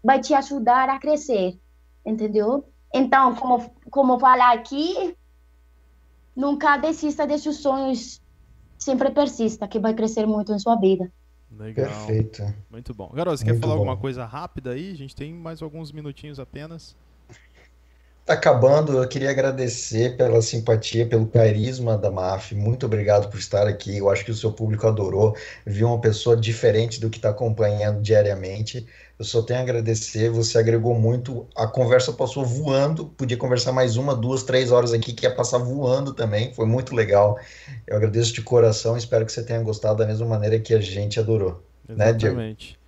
[0.04, 1.60] vai te ajudar a crescer,
[2.06, 2.70] entendeu?
[2.94, 5.16] Então, como como falar aqui,
[6.36, 8.22] nunca desista desses sonhos,
[8.78, 11.12] sempre persista, que vai crescer muito em sua vida.
[11.52, 11.88] Legal.
[11.88, 12.54] Perfeito.
[12.70, 13.10] Muito bom.
[13.14, 13.80] Garoto, você quer falar bom.
[13.80, 14.92] alguma coisa rápida aí?
[14.92, 16.96] A gente tem mais alguns minutinhos apenas.
[18.26, 22.54] Tá acabando, eu queria agradecer pela simpatia, pelo carisma da MAF.
[22.54, 23.98] Muito obrigado por estar aqui.
[23.98, 25.36] Eu acho que o seu público adorou.
[25.66, 28.86] Viu uma pessoa diferente do que está acompanhando diariamente.
[29.20, 30.30] Eu só tenho a agradecer.
[30.30, 31.46] Você agregou muito.
[31.54, 33.06] A conversa passou voando.
[33.06, 36.54] Podia conversar mais uma, duas, três horas aqui, que ia passar voando também.
[36.54, 37.38] Foi muito legal.
[37.86, 38.96] Eu agradeço de coração.
[38.96, 41.62] Espero que você tenha gostado da mesma maneira que a gente adorou.
[41.86, 42.12] Né?
[42.12, 42.80] Exatamente.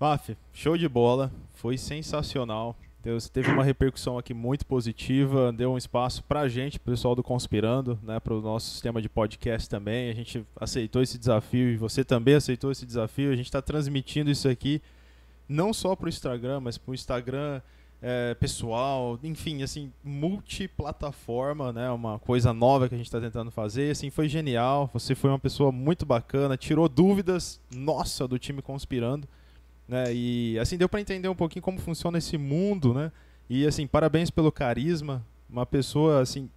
[0.00, 1.30] Maf, show de bola.
[1.52, 2.76] Foi sensacional.
[3.00, 7.22] Deus, teve uma repercussão aqui muito positiva, deu um espaço pra gente, pro pessoal do
[7.22, 10.10] Conspirando, né, pro nosso sistema de podcast também.
[10.10, 13.30] A gente aceitou esse desafio e você também aceitou esse desafio.
[13.30, 14.82] A gente está transmitindo isso aqui
[15.48, 17.60] não só pro Instagram, mas pro Instagram
[18.00, 23.90] é, pessoal, enfim, assim, multiplataforma, né, uma coisa nova que a gente está tentando fazer.
[23.90, 24.90] Assim, foi genial.
[24.92, 29.28] Você foi uma pessoa muito bacana, tirou dúvidas, nossa, do time Conspirando
[29.88, 30.12] né?
[30.12, 33.12] E assim deu para entender um pouquinho como funciona esse mundo, né?
[33.48, 36.50] E assim, parabéns pelo carisma, uma pessoa assim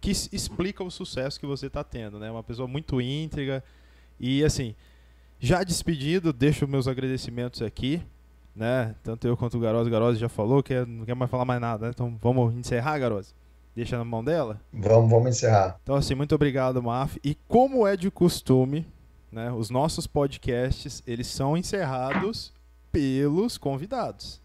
[0.00, 2.30] que explica o sucesso que você está tendo, né?
[2.30, 3.62] Uma pessoa muito íntegra
[4.18, 4.74] e assim,
[5.40, 8.00] já despedido, deixo meus agradecimentos aqui,
[8.54, 8.94] né?
[9.02, 11.44] Tanto eu quanto o Garoz, o Garoz já falou que é- não quer mais falar
[11.44, 11.92] mais nada, né?
[11.94, 13.34] Então vamos encerrar, Garoz.
[13.74, 14.60] Deixa na mão dela.
[14.72, 15.78] Vamos, vamos encerrar.
[15.82, 17.16] Então, assim, muito obrigado, Maf.
[17.22, 18.84] E como é de costume,
[19.30, 22.52] né, os nossos podcasts, eles são encerrados
[22.90, 24.40] pelos convidados.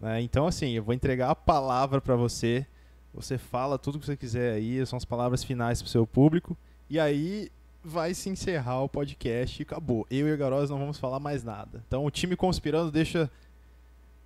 [0.00, 0.20] né?
[0.20, 2.66] Então, assim, eu vou entregar a palavra para você.
[3.14, 6.56] Você fala tudo que você quiser aí, são as palavras finais para o seu público.
[6.90, 7.48] E aí
[7.84, 10.06] vai se encerrar o podcast e acabou.
[10.10, 11.82] Eu e o Garoz não vamos falar mais nada.
[11.86, 13.30] Então, o time Conspirando deixa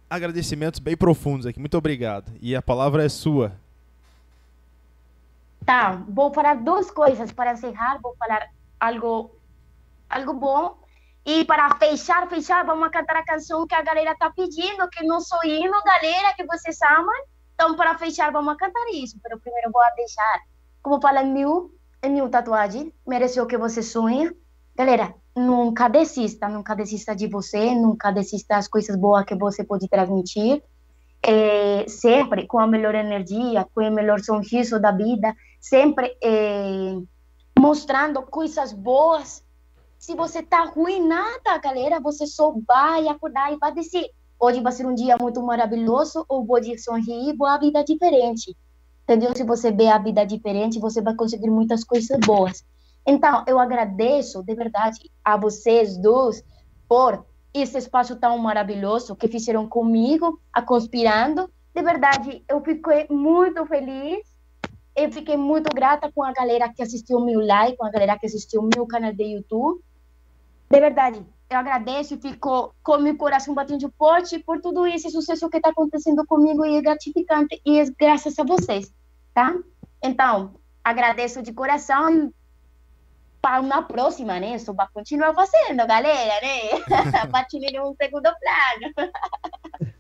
[0.09, 1.59] agradecimentos bem profundos aqui.
[1.59, 2.33] Muito obrigado.
[2.41, 3.53] E a palavra é sua.
[5.67, 8.49] Tá, vou falar duas coisas para encerrar, vou falar
[8.81, 9.31] algo,
[10.09, 10.79] algo bom.
[11.27, 15.21] E para fechar, fechar, vamos cantar a canção que a galera tá pedindo, que não
[15.21, 17.25] sou hino, galera, que vocês amam.
[17.55, 19.19] Então, para fechar, vamos cantar isso.
[19.23, 20.41] Mas primeiro vou deixar,
[20.81, 21.33] como fala em
[22.07, 24.33] mil tatuagem, mereceu o que você sonha.
[24.77, 29.89] Galera, nunca desista, nunca desista de você, nunca desista das coisas boas que você pode
[29.89, 30.63] transmitir.
[31.21, 36.97] É, sempre com a melhor energia, com o melhor sorriso da vida, sempre é,
[37.59, 39.45] mostrando coisas boas.
[39.99, 44.07] Se você tá ruim, nada, galera, você só vai acordar e vai dizer:
[44.39, 48.57] hoje vai ser um dia muito maravilhoso, ou pode sorrir, boa vida diferente.
[49.09, 49.35] Entendeu?
[49.35, 52.63] Se você vê a vida diferente, você vai conseguir muitas coisas boas.
[53.07, 56.45] Então, eu agradeço de verdade a vocês dois
[56.87, 61.51] por esse espaço tão maravilhoso que fizeram comigo, a Conspirando.
[61.75, 64.29] De verdade, eu fiquei muito feliz
[64.99, 68.27] eu fiquei muito grata com a galera que assistiu meu live, com a galera que
[68.27, 69.81] assistiu meu canal de YouTube.
[70.69, 75.49] De verdade, eu agradeço e fico com meu coração batendo forte por tudo esse sucesso
[75.49, 78.93] que está acontecendo comigo e é gratificante e é graças a vocês,
[79.39, 79.55] tá?
[80.03, 82.35] Então, agradeço de coração e
[83.41, 84.59] para uma próxima, né?
[84.59, 87.27] Só vai continuar fazendo, galera, né?
[87.31, 89.13] Batinho em um segundo plano.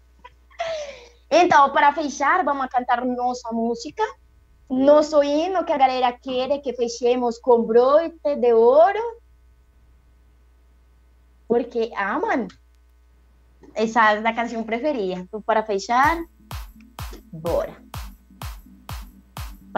[1.30, 4.02] então, para fechar, vamos cantar nossa música.
[4.68, 9.20] Nosso hino que a galera quer que fechemos com broite de ouro.
[11.46, 12.48] Porque amam.
[13.72, 15.20] Essa é a canção preferida.
[15.20, 16.18] Então, para fechar,
[17.32, 17.87] bora.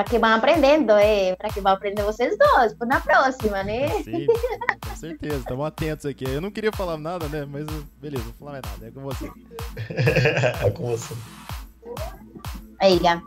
[0.01, 3.87] Para que vão aprendendo, é, para que vão aprender vocês dois, por na próxima, né?
[4.03, 4.27] Sim,
[4.81, 5.37] com certeza.
[5.37, 6.25] Estamos atentos aqui.
[6.25, 7.45] Eu não queria falar nada, né?
[7.45, 7.67] Mas
[8.01, 8.87] beleza, não vou falar mais nada.
[8.87, 9.31] É com você.
[10.65, 11.15] é com você.
[12.81, 13.21] Aí, Gá.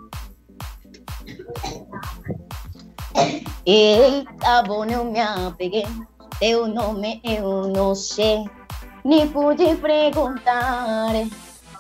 [3.64, 5.86] Eita, bom, eu me apeguei.
[6.40, 8.50] Teu nome eu não sei,
[9.06, 11.12] nem pude perguntar.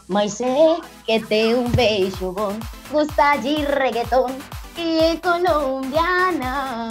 [0.07, 2.55] Mas sei que tem um beijo bom,
[2.91, 4.27] gosta de reggaeton
[4.81, 6.89] é colombiana.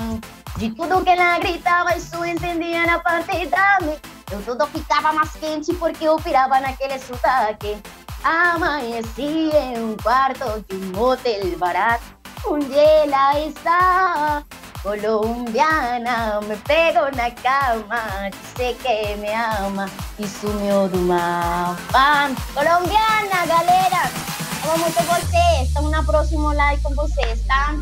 [0.57, 3.97] De tudo que ela gritava, isso entendia na parte da mim.
[4.30, 7.76] Eu tudo ficava mais quente porque eu pirava naquele sotaque.
[8.22, 12.05] Amanheci em um quarto de um hotel barato,
[12.47, 14.43] onde ela está.
[14.83, 22.30] Colombiana, me pego na cama, dice que me ama e sumiu do mapa.
[22.53, 24.11] Colombiana, galera,
[24.65, 25.69] amo muito vocês.
[25.69, 27.75] Estamos na próxima live com vocês, tá?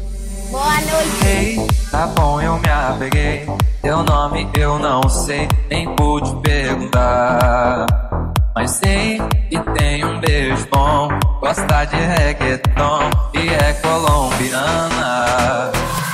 [0.51, 1.27] Boa noite.
[1.27, 3.47] Ei, tá bom, eu me apeguei.
[3.83, 7.87] Teu nome eu não sei, nem pude perguntar.
[8.55, 11.09] Mas sei que tem um beijo bom,
[11.41, 15.71] gosta de reggaeton e é colombiana.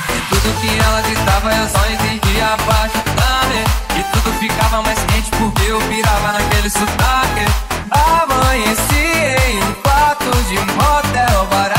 [0.09, 4.99] E tudo que ela gritava eu só entendia a parte da E tudo ficava mais
[5.03, 7.66] quente porque eu pirava naquele sotaque.
[7.91, 8.95] Amanheci
[9.47, 11.76] em um quarto de motel barato.